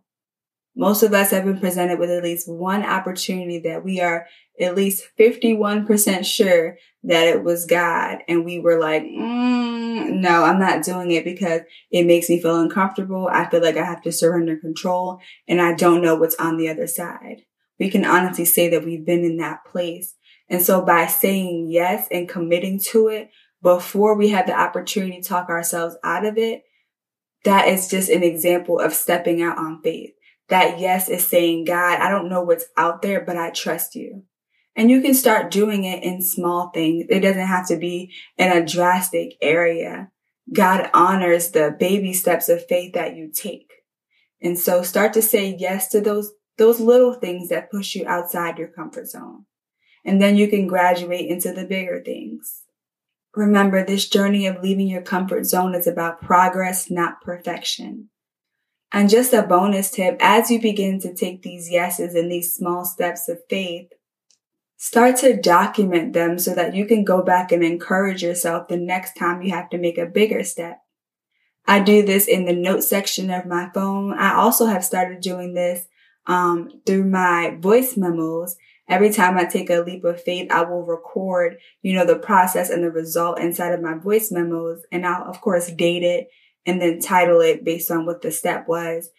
Most 0.80 1.04
of 1.04 1.14
us 1.14 1.32
have 1.32 1.44
been 1.44 1.60
presented 1.60 2.00
with 2.00 2.10
at 2.10 2.24
least 2.24 2.50
one 2.50 2.84
opportunity 2.84 3.60
that 3.60 3.84
we 3.84 4.00
are 4.00 4.28
at 4.62 4.76
least 4.76 5.10
51% 5.20 6.26
sure 6.26 6.78
that 7.04 7.28
it 7.28 7.44
was 7.44 7.66
God. 7.66 8.20
And 8.30 8.46
we 8.46 8.60
were 8.60 8.80
like, 8.80 9.04
mm, 9.04 10.22
no, 10.22 10.46
I'm 10.46 10.58
not 10.58 10.84
doing 10.84 11.12
it 11.12 11.26
because 11.26 11.64
it 11.92 12.06
makes 12.06 12.30
me 12.30 12.42
feel 12.42 12.62
uncomfortable. 12.62 13.28
I 13.30 13.50
feel 13.50 13.62
like 13.62 13.76
I 13.76 13.84
have 13.84 14.02
to 14.04 14.12
surrender 14.14 14.56
control 14.56 15.20
and 15.50 15.62
I 15.62 15.74
don't 15.74 16.02
know 16.02 16.16
what's 16.16 16.36
on 16.36 16.56
the 16.56 16.70
other 16.70 16.88
side. 16.88 17.42
We 17.78 17.90
can 17.90 18.06
honestly 18.06 18.46
say 18.46 18.70
that 18.70 18.86
we've 18.86 19.06
been 19.06 19.26
in 19.26 19.36
that 19.36 19.66
place 19.66 20.16
and 20.50 20.62
so 20.62 20.82
by 20.82 21.08
saying 21.08 21.68
yes 21.70 22.08
and 22.10 22.28
committing 22.28 22.80
to 22.92 23.10
it 23.10 23.30
before 23.62 24.16
we 24.16 24.30
have 24.30 24.48
the 24.48 24.58
opportunity 24.58 25.22
to 25.22 25.28
talk 25.28 25.50
ourselves 25.50 25.98
out 26.06 26.26
of 26.26 26.38
it, 26.38 26.64
that 27.44 27.68
is 27.68 27.90
just 27.90 28.10
an 28.10 28.24
example 28.24 28.80
of 28.80 28.94
stepping 28.94 29.42
out 29.42 29.58
on 29.58 29.82
faith. 29.82 30.12
That 30.50 30.80
yes 30.80 31.10
is 31.10 31.26
saying, 31.26 31.66
God, 31.66 32.00
I 32.00 32.10
don't 32.10 32.30
know 32.30 32.42
what's 32.42 32.66
out 32.78 33.02
there, 33.02 33.22
but 33.22 33.38
I 33.38 33.52
trust 33.52 33.96
you. 33.96 34.24
And 34.76 34.90
you 34.90 35.02
can 35.02 35.14
start 35.14 35.52
doing 35.52 35.84
it 35.84 36.04
in 36.04 36.22
small 36.22 36.72
things. 36.74 37.06
It 37.10 37.20
doesn't 37.20 37.48
have 37.48 37.68
to 37.68 37.78
be 37.78 38.14
in 38.38 38.52
a 38.52 38.66
drastic 38.66 39.36
area. 39.42 40.10
God 40.54 40.90
honors 40.94 41.52
the 41.52 41.76
baby 41.78 42.14
steps 42.14 42.50
of 42.50 42.66
faith 42.66 42.94
that 42.94 43.16
you 43.16 43.32
take. 43.32 43.72
And 44.42 44.58
so 44.58 44.82
start 44.84 45.14
to 45.14 45.22
say 45.22 45.56
yes 45.60 45.90
to 45.90 46.02
those, 46.02 46.32
those 46.58 46.80
little 46.80 47.14
things 47.14 47.50
that 47.50 47.72
push 47.72 47.94
you 47.94 48.08
outside 48.08 48.58
your 48.58 48.70
comfort 48.70 49.08
zone 49.08 49.46
and 50.06 50.22
then 50.22 50.36
you 50.36 50.48
can 50.48 50.68
graduate 50.68 51.30
into 51.30 51.52
the 51.52 51.66
bigger 51.66 52.02
things. 52.04 52.64
Remember, 53.36 53.86
this 53.86 54.08
journey 54.08 54.48
of 54.48 54.62
leaving 54.64 54.88
your 54.88 55.02
comfort 55.02 55.46
zone 55.46 55.76
is 55.76 55.88
about 55.88 56.22
progress, 56.22 56.90
not 56.90 57.22
perfection. 57.22 58.10
And 58.92 59.10
just 59.10 59.34
a 59.34 59.44
bonus 59.44 59.92
tip, 59.92 60.18
as 60.20 60.50
you 60.50 60.60
begin 60.60 61.00
to 61.02 61.14
take 61.14 61.42
these 61.42 61.70
yeses 61.70 62.16
and 62.16 62.32
these 62.32 62.56
small 62.56 62.86
steps 62.86 63.30
of 63.30 63.40
faith, 63.50 63.92
start 64.78 65.18
to 65.18 65.40
document 65.40 66.14
them 66.14 66.40
so 66.40 66.56
that 66.56 66.74
you 66.74 66.86
can 66.86 67.04
go 67.04 67.22
back 67.22 67.52
and 67.52 67.64
encourage 67.64 68.24
yourself 68.24 68.68
the 68.68 68.78
next 68.78 69.14
time 69.14 69.42
you 69.42 69.54
have 69.54 69.70
to 69.70 69.78
make 69.78 69.98
a 69.98 70.06
bigger 70.06 70.44
step. 70.44 70.82
I 71.68 71.82
do 71.82 72.04
this 72.04 72.28
in 72.28 72.46
the 72.46 72.54
note 72.54 72.84
section 72.84 73.30
of 73.30 73.46
my 73.46 73.70
phone. 73.74 74.14
I 74.14 74.34
also 74.34 74.66
have 74.66 74.84
started 74.84 75.22
doing 75.22 75.54
this 75.54 75.86
um, 76.26 76.82
through 76.86 77.06
my 77.06 77.58
voice 77.60 77.96
memos 77.96 78.56
every 78.90 79.12
time 79.12 79.38
I 79.38 79.46
take 79.46 79.70
a 79.70 79.82
leap 79.82 80.04
of 80.04 80.22
faith, 80.22 80.52
I 80.52 80.64
will 80.64 80.84
record, 80.84 81.58
you 81.82 81.94
know, 81.94 82.06
the 82.06 82.18
process 82.18 82.70
and 82.70 82.84
the 82.84 82.90
result 82.90 83.40
inside 83.40 83.72
of 83.72 83.82
my 83.82 83.94
voice 83.94 84.32
memos. 84.32 84.82
And 84.92 85.06
I'll, 85.06 85.30
of 85.30 85.40
course, 85.40 85.72
date 85.72 86.04
it 86.04 86.28
and 86.66 86.82
then 86.82 87.00
title 87.00 87.42
it 87.42 87.64
based 87.64 87.92
on 87.92 88.06
what 88.06 88.22
the 88.22 88.32
step 88.32 88.68
was. 88.68 89.10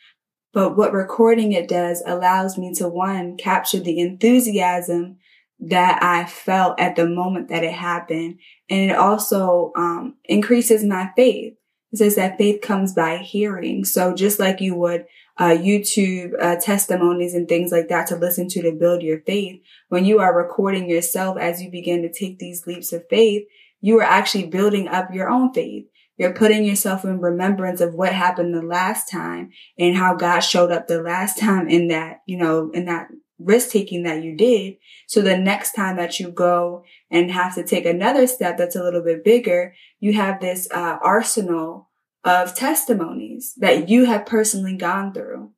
But 0.52 0.76
what 0.76 0.92
recording 0.92 1.52
it 1.52 1.68
does 1.68 2.02
allows 2.06 2.58
me 2.58 2.74
to 2.74 2.88
one, 2.88 3.36
capture 3.36 3.80
the 3.80 4.00
enthusiasm 4.00 5.18
that 5.60 6.02
I 6.02 6.24
felt 6.24 6.80
at 6.80 6.96
the 6.96 7.06
moment 7.06 7.48
that 7.48 7.62
it 7.62 7.74
happened. 7.74 8.40
And 8.68 8.90
it 8.90 8.96
also, 8.96 9.72
um, 9.76 10.16
increases 10.24 10.84
my 10.84 11.10
faith. 11.14 11.54
It 11.92 11.98
says 11.98 12.16
that 12.16 12.38
faith 12.38 12.62
comes 12.62 12.94
by 12.94 13.18
hearing. 13.18 13.84
So 13.84 14.14
just 14.14 14.38
like 14.38 14.60
you 14.60 14.74
would 14.76 15.06
uh, 15.38 15.56
YouTube 15.56 16.32
uh, 16.40 16.56
testimonies 16.56 17.34
and 17.34 17.48
things 17.48 17.72
like 17.72 17.88
that 17.88 18.06
to 18.08 18.16
listen 18.16 18.48
to 18.48 18.62
to 18.62 18.72
build 18.72 19.02
your 19.02 19.20
faith. 19.20 19.60
When 19.88 20.04
you 20.04 20.20
are 20.20 20.36
recording 20.36 20.88
yourself 20.88 21.38
as 21.38 21.62
you 21.62 21.70
begin 21.70 22.02
to 22.02 22.12
take 22.12 22.38
these 22.38 22.66
leaps 22.66 22.92
of 22.92 23.08
faith, 23.08 23.44
you 23.80 23.98
are 23.98 24.04
actually 24.04 24.46
building 24.46 24.86
up 24.86 25.12
your 25.12 25.30
own 25.30 25.52
faith. 25.54 25.86
You're 26.20 26.34
putting 26.34 26.64
yourself 26.64 27.02
in 27.06 27.18
remembrance 27.18 27.80
of 27.80 27.94
what 27.94 28.12
happened 28.12 28.54
the 28.54 28.60
last 28.60 29.10
time 29.10 29.52
and 29.78 29.96
how 29.96 30.14
God 30.14 30.40
showed 30.40 30.70
up 30.70 30.86
the 30.86 31.00
last 31.00 31.38
time 31.38 31.66
in 31.66 31.88
that, 31.88 32.20
you 32.26 32.36
know, 32.36 32.70
in 32.74 32.84
that 32.84 33.08
risk 33.38 33.70
taking 33.70 34.02
that 34.02 34.22
you 34.22 34.36
did. 34.36 34.76
So 35.06 35.22
the 35.22 35.38
next 35.38 35.72
time 35.72 35.96
that 35.96 36.20
you 36.20 36.30
go 36.30 36.84
and 37.10 37.30
have 37.30 37.54
to 37.54 37.64
take 37.64 37.86
another 37.86 38.26
step 38.26 38.58
that's 38.58 38.76
a 38.76 38.82
little 38.82 39.02
bit 39.02 39.24
bigger, 39.24 39.74
you 39.98 40.12
have 40.12 40.42
this 40.42 40.68
uh, 40.70 40.98
arsenal 41.02 41.88
of 42.22 42.54
testimonies 42.54 43.54
that 43.56 43.88
you 43.88 44.04
have 44.04 44.26
personally 44.26 44.76
gone 44.76 45.14
through. 45.14 45.52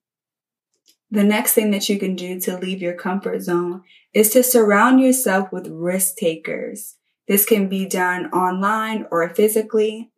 The 1.10 1.24
next 1.24 1.54
thing 1.54 1.72
that 1.72 1.88
you 1.88 1.98
can 1.98 2.14
do 2.14 2.38
to 2.38 2.56
leave 2.56 2.80
your 2.80 2.94
comfort 2.94 3.40
zone 3.40 3.82
is 4.14 4.30
to 4.30 4.44
surround 4.44 5.00
yourself 5.00 5.50
with 5.50 5.66
risk 5.66 6.18
takers. 6.18 6.98
This 7.26 7.44
can 7.44 7.68
be 7.68 7.84
done 7.84 8.26
online 8.26 9.06
or 9.10 9.28
physically. 9.34 10.11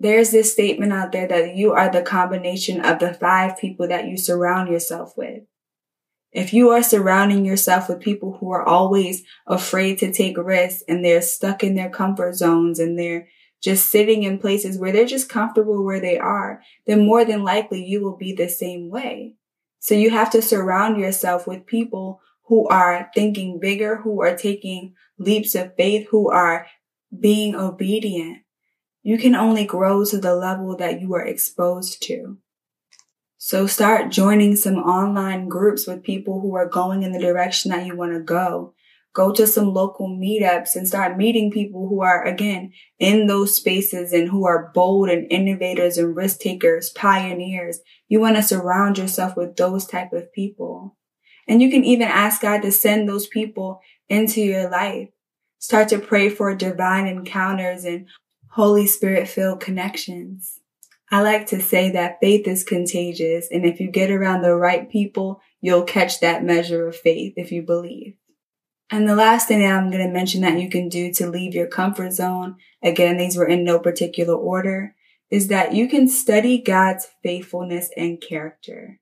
There's 0.00 0.30
this 0.30 0.50
statement 0.50 0.94
out 0.94 1.12
there 1.12 1.28
that 1.28 1.54
you 1.56 1.72
are 1.72 1.92
the 1.92 2.00
combination 2.00 2.80
of 2.80 2.98
the 3.00 3.12
five 3.12 3.58
people 3.58 3.86
that 3.88 4.08
you 4.08 4.16
surround 4.16 4.70
yourself 4.70 5.14
with. 5.14 5.42
If 6.32 6.54
you 6.54 6.70
are 6.70 6.82
surrounding 6.82 7.44
yourself 7.44 7.88
with 7.88 8.00
people 8.00 8.38
who 8.40 8.50
are 8.50 8.66
always 8.66 9.22
afraid 9.46 9.98
to 9.98 10.10
take 10.10 10.38
risks 10.38 10.82
and 10.88 11.04
they're 11.04 11.20
stuck 11.20 11.62
in 11.62 11.74
their 11.74 11.90
comfort 11.90 12.34
zones 12.34 12.78
and 12.78 12.98
they're 12.98 13.28
just 13.60 13.90
sitting 13.90 14.22
in 14.22 14.38
places 14.38 14.78
where 14.78 14.90
they're 14.90 15.04
just 15.04 15.28
comfortable 15.28 15.84
where 15.84 16.00
they 16.00 16.18
are, 16.18 16.62
then 16.86 17.04
more 17.04 17.26
than 17.26 17.44
likely 17.44 17.84
you 17.84 18.02
will 18.02 18.16
be 18.16 18.32
the 18.32 18.48
same 18.48 18.88
way. 18.88 19.34
So 19.80 19.94
you 19.94 20.10
have 20.10 20.30
to 20.30 20.40
surround 20.40 20.98
yourself 20.98 21.46
with 21.46 21.66
people 21.66 22.22
who 22.44 22.66
are 22.68 23.10
thinking 23.14 23.60
bigger, 23.60 23.96
who 23.96 24.22
are 24.22 24.36
taking 24.36 24.94
leaps 25.18 25.54
of 25.54 25.76
faith, 25.76 26.08
who 26.10 26.30
are 26.30 26.66
being 27.18 27.54
obedient. 27.54 28.38
You 29.02 29.18
can 29.18 29.34
only 29.34 29.64
grow 29.64 30.04
to 30.04 30.18
the 30.18 30.34
level 30.34 30.76
that 30.76 31.00
you 31.00 31.14
are 31.14 31.24
exposed 31.24 32.02
to. 32.02 32.38
So 33.38 33.66
start 33.66 34.10
joining 34.10 34.54
some 34.56 34.76
online 34.76 35.48
groups 35.48 35.86
with 35.86 36.02
people 36.02 36.40
who 36.42 36.54
are 36.56 36.68
going 36.68 37.02
in 37.02 37.12
the 37.12 37.18
direction 37.18 37.70
that 37.70 37.86
you 37.86 37.96
want 37.96 38.12
to 38.12 38.20
go. 38.20 38.74
Go 39.14 39.32
to 39.32 39.46
some 39.46 39.72
local 39.72 40.08
meetups 40.08 40.76
and 40.76 40.86
start 40.86 41.16
meeting 41.16 41.50
people 41.50 41.88
who 41.88 42.02
are, 42.02 42.24
again, 42.24 42.72
in 42.98 43.26
those 43.26 43.56
spaces 43.56 44.12
and 44.12 44.28
who 44.28 44.46
are 44.46 44.70
bold 44.74 45.08
and 45.08 45.26
innovators 45.32 45.96
and 45.96 46.14
risk 46.14 46.40
takers, 46.40 46.90
pioneers. 46.90 47.80
You 48.08 48.20
want 48.20 48.36
to 48.36 48.42
surround 48.42 48.98
yourself 48.98 49.36
with 49.36 49.56
those 49.56 49.86
type 49.86 50.12
of 50.12 50.32
people. 50.32 50.96
And 51.48 51.60
you 51.60 51.70
can 51.70 51.82
even 51.82 52.06
ask 52.06 52.42
God 52.42 52.60
to 52.62 52.70
send 52.70 53.08
those 53.08 53.26
people 53.26 53.80
into 54.08 54.42
your 54.42 54.70
life. 54.70 55.08
Start 55.58 55.88
to 55.88 55.98
pray 55.98 56.28
for 56.28 56.54
divine 56.54 57.06
encounters 57.06 57.84
and 57.84 58.06
Holy 58.54 58.86
Spirit 58.86 59.28
filled 59.28 59.60
connections. 59.60 60.58
I 61.10 61.22
like 61.22 61.46
to 61.46 61.60
say 61.60 61.90
that 61.90 62.18
faith 62.20 62.46
is 62.46 62.64
contagious. 62.64 63.48
And 63.50 63.64
if 63.64 63.80
you 63.80 63.90
get 63.90 64.10
around 64.10 64.42
the 64.42 64.54
right 64.54 64.90
people, 64.90 65.40
you'll 65.60 65.84
catch 65.84 66.20
that 66.20 66.44
measure 66.44 66.88
of 66.88 66.96
faith 66.96 67.34
if 67.36 67.52
you 67.52 67.62
believe. 67.62 68.14
And 68.90 69.08
the 69.08 69.14
last 69.14 69.46
thing 69.46 69.60
that 69.60 69.72
I'm 69.72 69.90
going 69.90 70.04
to 70.04 70.12
mention 70.12 70.40
that 70.40 70.58
you 70.58 70.68
can 70.68 70.88
do 70.88 71.12
to 71.14 71.30
leave 71.30 71.54
your 71.54 71.68
comfort 71.68 72.12
zone, 72.12 72.56
again, 72.82 73.18
these 73.18 73.36
were 73.36 73.46
in 73.46 73.62
no 73.62 73.78
particular 73.78 74.34
order, 74.34 74.96
is 75.30 75.46
that 75.46 75.74
you 75.74 75.88
can 75.88 76.08
study 76.08 76.60
God's 76.60 77.06
faithfulness 77.22 77.90
and 77.96 78.20
character. 78.20 78.98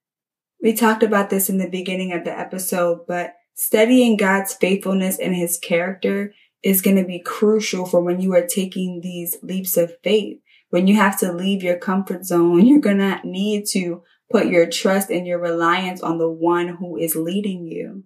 We 0.62 0.74
talked 0.74 1.02
about 1.02 1.30
this 1.30 1.48
in 1.48 1.56
the 1.56 1.70
beginning 1.70 2.12
of 2.12 2.24
the 2.24 2.38
episode, 2.38 3.06
but 3.06 3.34
studying 3.54 4.18
God's 4.18 4.52
faithfulness 4.52 5.18
and 5.18 5.34
his 5.34 5.56
character 5.56 6.34
is 6.62 6.82
going 6.82 6.96
to 6.96 7.04
be 7.04 7.20
crucial 7.20 7.86
for 7.86 8.00
when 8.00 8.20
you 8.20 8.34
are 8.34 8.46
taking 8.46 9.00
these 9.00 9.36
leaps 9.42 9.76
of 9.76 9.92
faith 10.02 10.38
when 10.70 10.86
you 10.86 10.96
have 10.96 11.18
to 11.20 11.32
leave 11.32 11.62
your 11.62 11.78
comfort 11.78 12.24
zone, 12.24 12.66
you're 12.66 12.80
going 12.80 12.98
to 12.98 13.20
need 13.24 13.66
to 13.72 14.02
put 14.30 14.46
your 14.46 14.68
trust 14.68 15.10
and 15.10 15.26
your 15.26 15.38
reliance 15.38 16.02
on 16.02 16.18
the 16.18 16.30
one 16.30 16.68
who 16.68 16.96
is 16.96 17.16
leading 17.16 17.66
you. 17.66 18.04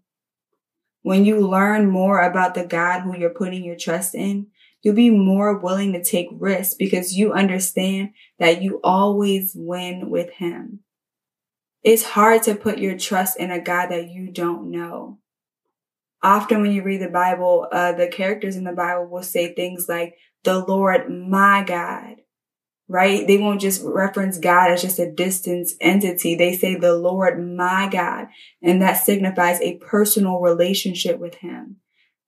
When 1.02 1.24
you 1.24 1.40
learn 1.48 1.90
more 1.90 2.20
about 2.20 2.54
the 2.54 2.64
God 2.64 3.00
who 3.00 3.16
you're 3.16 3.30
putting 3.30 3.64
your 3.64 3.76
trust 3.76 4.14
in, 4.14 4.46
you'll 4.82 4.94
be 4.94 5.10
more 5.10 5.58
willing 5.58 5.92
to 5.92 6.04
take 6.04 6.28
risks 6.30 6.74
because 6.74 7.16
you 7.16 7.32
understand 7.32 8.10
that 8.38 8.62
you 8.62 8.80
always 8.84 9.52
win 9.56 10.10
with 10.10 10.30
him. 10.34 10.80
It's 11.82 12.04
hard 12.04 12.44
to 12.44 12.54
put 12.54 12.78
your 12.78 12.96
trust 12.96 13.36
in 13.36 13.50
a 13.50 13.60
God 13.60 13.88
that 13.88 14.10
you 14.10 14.30
don't 14.30 14.70
know. 14.70 15.18
Often 16.22 16.62
when 16.62 16.72
you 16.72 16.82
read 16.82 17.00
the 17.00 17.08
Bible, 17.08 17.66
uh, 17.72 17.92
the 17.92 18.08
characters 18.08 18.56
in 18.56 18.64
the 18.64 18.72
Bible 18.72 19.06
will 19.06 19.22
say 19.22 19.54
things 19.54 19.88
like, 19.88 20.14
the 20.44 20.58
Lord, 20.58 21.08
my 21.10 21.62
God 21.62 22.22
right? 22.92 23.26
They 23.26 23.38
won't 23.38 23.60
just 23.60 23.82
reference 23.82 24.38
God 24.38 24.70
as 24.70 24.82
just 24.82 24.98
a 24.98 25.10
distant 25.10 25.70
entity. 25.80 26.34
They 26.34 26.54
say 26.54 26.74
the 26.74 26.94
Lord, 26.94 27.42
my 27.42 27.88
God. 27.90 28.26
And 28.62 28.82
that 28.82 29.02
signifies 29.02 29.60
a 29.60 29.78
personal 29.78 30.40
relationship 30.40 31.18
with 31.18 31.36
him. 31.36 31.76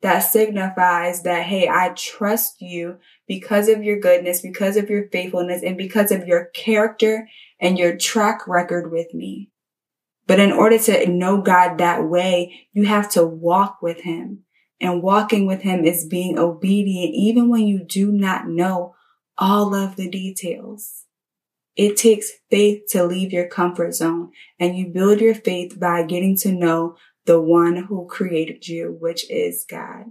That 0.00 0.20
signifies 0.20 1.22
that, 1.22 1.44
hey, 1.44 1.68
I 1.68 1.90
trust 1.90 2.62
you 2.62 2.96
because 3.28 3.68
of 3.68 3.82
your 3.82 3.98
goodness, 3.98 4.40
because 4.40 4.76
of 4.76 4.88
your 4.88 5.08
faithfulness, 5.10 5.62
and 5.62 5.76
because 5.76 6.10
of 6.10 6.26
your 6.26 6.46
character 6.54 7.28
and 7.60 7.78
your 7.78 7.96
track 7.96 8.46
record 8.48 8.90
with 8.90 9.12
me. 9.12 9.50
But 10.26 10.40
in 10.40 10.52
order 10.52 10.78
to 10.78 11.06
know 11.08 11.42
God 11.42 11.78
that 11.78 12.08
way, 12.08 12.68
you 12.72 12.86
have 12.86 13.10
to 13.10 13.26
walk 13.26 13.82
with 13.82 14.00
him. 14.02 14.40
And 14.80 15.02
walking 15.02 15.46
with 15.46 15.62
him 15.62 15.84
is 15.84 16.06
being 16.06 16.38
obedient 16.38 17.14
even 17.14 17.48
when 17.48 17.66
you 17.66 17.84
do 17.84 18.10
not 18.10 18.48
know 18.48 18.94
all 19.38 19.74
of 19.74 19.96
the 19.96 20.10
details. 20.10 21.04
It 21.76 21.96
takes 21.96 22.30
faith 22.50 22.82
to 22.90 23.04
leave 23.04 23.32
your 23.32 23.48
comfort 23.48 23.94
zone 23.94 24.30
and 24.60 24.76
you 24.76 24.88
build 24.88 25.20
your 25.20 25.34
faith 25.34 25.78
by 25.78 26.02
getting 26.04 26.36
to 26.38 26.52
know 26.52 26.96
the 27.26 27.40
one 27.40 27.76
who 27.76 28.06
created 28.06 28.68
you, 28.68 28.96
which 29.00 29.28
is 29.30 29.64
God. 29.68 30.06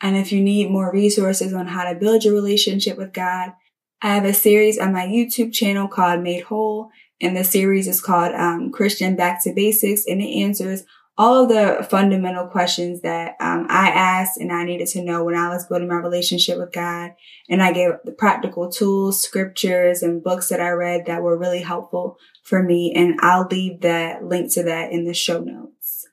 And 0.00 0.16
if 0.16 0.32
you 0.32 0.40
need 0.40 0.70
more 0.70 0.92
resources 0.92 1.52
on 1.52 1.68
how 1.68 1.84
to 1.84 1.98
build 1.98 2.24
your 2.24 2.34
relationship 2.34 2.96
with 2.96 3.12
God, 3.12 3.52
I 4.00 4.14
have 4.14 4.24
a 4.24 4.34
series 4.34 4.78
on 4.78 4.92
my 4.92 5.06
YouTube 5.06 5.52
channel 5.52 5.86
called 5.86 6.22
Made 6.22 6.44
Whole. 6.44 6.90
And 7.22 7.36
the 7.36 7.44
series 7.44 7.88
is 7.88 8.00
called 8.00 8.34
um, 8.34 8.70
Christian 8.72 9.16
Back 9.16 9.42
to 9.44 9.54
Basics 9.54 10.04
and 10.06 10.20
it 10.20 10.40
answers 10.40 10.84
all 11.18 11.42
of 11.42 11.48
the 11.50 11.86
fundamental 11.88 12.46
questions 12.46 13.02
that 13.02 13.36
um, 13.38 13.66
I 13.68 13.90
asked 13.90 14.38
and 14.38 14.50
I 14.50 14.64
needed 14.64 14.88
to 14.88 15.04
know 15.04 15.24
when 15.24 15.34
I 15.34 15.50
was 15.50 15.66
building 15.66 15.88
my 15.88 15.96
relationship 15.96 16.58
with 16.58 16.72
God. 16.72 17.12
And 17.48 17.62
I 17.62 17.72
gave 17.72 17.90
the 18.04 18.12
practical 18.12 18.70
tools, 18.70 19.22
scriptures, 19.22 20.02
and 20.02 20.22
books 20.22 20.48
that 20.48 20.60
I 20.60 20.70
read 20.70 21.06
that 21.06 21.22
were 21.22 21.38
really 21.38 21.60
helpful 21.60 22.16
for 22.42 22.62
me. 22.62 22.92
And 22.96 23.20
I'll 23.20 23.46
leave 23.50 23.82
that 23.82 24.24
link 24.24 24.52
to 24.54 24.62
that 24.64 24.90
in 24.90 25.04
the 25.04 25.14
show 25.14 25.40
notes. 25.40 26.08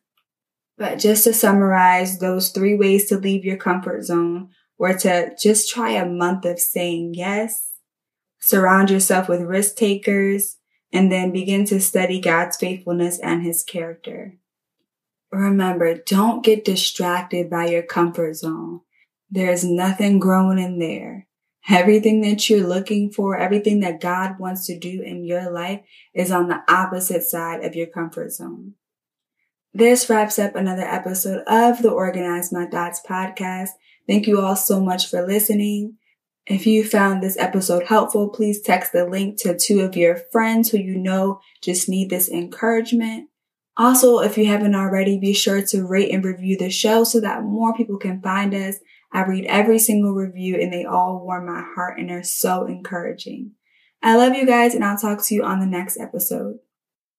But 0.78 1.00
just 1.00 1.24
to 1.24 1.34
summarize, 1.34 2.20
those 2.20 2.50
three 2.50 2.76
ways 2.76 3.08
to 3.10 3.18
leave 3.18 3.46
your 3.46 3.58
comfort 3.58 4.04
zone 4.04 4.50
were 4.78 4.98
to 5.00 5.32
just 5.42 5.70
try 5.70 5.92
a 5.92 6.06
month 6.06 6.46
of 6.46 6.60
saying 6.60 7.14
yes, 7.16 7.74
surround 8.40 8.90
yourself 8.90 9.28
with 9.28 9.42
risk 9.42 9.76
takers, 9.76 10.58
and 10.92 11.12
then 11.12 11.32
begin 11.32 11.66
to 11.66 11.80
study 11.80 12.20
God's 12.20 12.58
faithfulness 12.58 13.20
and 13.20 13.44
his 13.44 13.64
character. 13.64 14.38
Remember, 15.32 15.96
don't 15.96 16.44
get 16.44 16.66
distracted 16.66 17.50
by 17.50 17.68
your 17.68 17.84
comfort 17.84 18.36
zone. 18.36 18.82
There's 19.30 19.64
nothing 19.64 20.20
growing 20.20 20.58
in 20.58 20.80
there. 20.80 21.28
Everything 21.70 22.22
that 22.22 22.50
you're 22.50 22.66
looking 22.66 23.12
for, 23.12 23.38
everything 23.38 23.82
that 23.82 24.02
God 24.02 24.40
wants 24.40 24.66
to 24.66 24.80
do 24.80 25.04
in 25.04 25.24
your 25.24 25.52
life 25.52 25.82
is 26.16 26.32
on 26.32 26.48
the 26.48 26.64
opposite 26.68 27.22
side 27.22 27.64
of 27.64 27.76
your 27.76 27.86
comfort 27.86 28.32
zone. 28.32 28.74
This 29.72 30.10
wraps 30.10 30.40
up 30.40 30.56
another 30.56 30.82
episode 30.82 31.44
of 31.46 31.84
the 31.84 31.92
Organize 31.92 32.52
My 32.52 32.66
Thoughts 32.66 33.02
podcast. 33.08 33.70
Thank 34.08 34.26
you 34.26 34.42
all 34.42 34.56
so 34.56 34.82
much 34.82 35.08
for 35.08 35.28
listening. 35.28 35.98
If 36.50 36.66
you 36.66 36.84
found 36.84 37.22
this 37.22 37.38
episode 37.38 37.84
helpful, 37.84 38.28
please 38.28 38.60
text 38.60 38.92
the 38.92 39.06
link 39.06 39.40
to 39.42 39.56
two 39.56 39.82
of 39.82 39.96
your 39.96 40.16
friends 40.32 40.70
who 40.70 40.80
you 40.80 40.98
know 40.98 41.42
just 41.62 41.88
need 41.88 42.10
this 42.10 42.28
encouragement. 42.28 43.30
Also, 43.78 44.18
if 44.18 44.36
you 44.36 44.48
haven't 44.48 44.74
already, 44.74 45.20
be 45.20 45.32
sure 45.32 45.62
to 45.68 45.86
rate 45.86 46.12
and 46.12 46.26
review 46.26 46.58
the 46.58 46.72
show 46.72 47.04
so 47.04 47.22
that 47.22 47.44
more 47.44 47.76
people 47.76 47.98
can 47.98 48.20
find 48.20 48.56
us. 48.56 48.78
I 49.14 49.26
read 49.26 49.46
every 49.46 49.78
single 49.78 50.16
review 50.16 50.60
and 50.60 50.74
they 50.74 50.86
all 50.86 51.24
warm 51.24 51.46
my 51.46 51.64
heart 51.76 52.00
and 52.00 52.10
are 52.10 52.24
so 52.24 52.66
encouraging. 52.66 53.52
I 54.02 54.18
love 54.18 54.34
you 54.34 54.48
guys 54.48 54.74
and 54.74 54.84
I'll 54.84 54.98
talk 54.98 55.24
to 55.26 55.36
you 55.36 55.44
on 55.44 55.60
the 55.60 55.68
next 55.68 56.00
episode. 56.00 56.58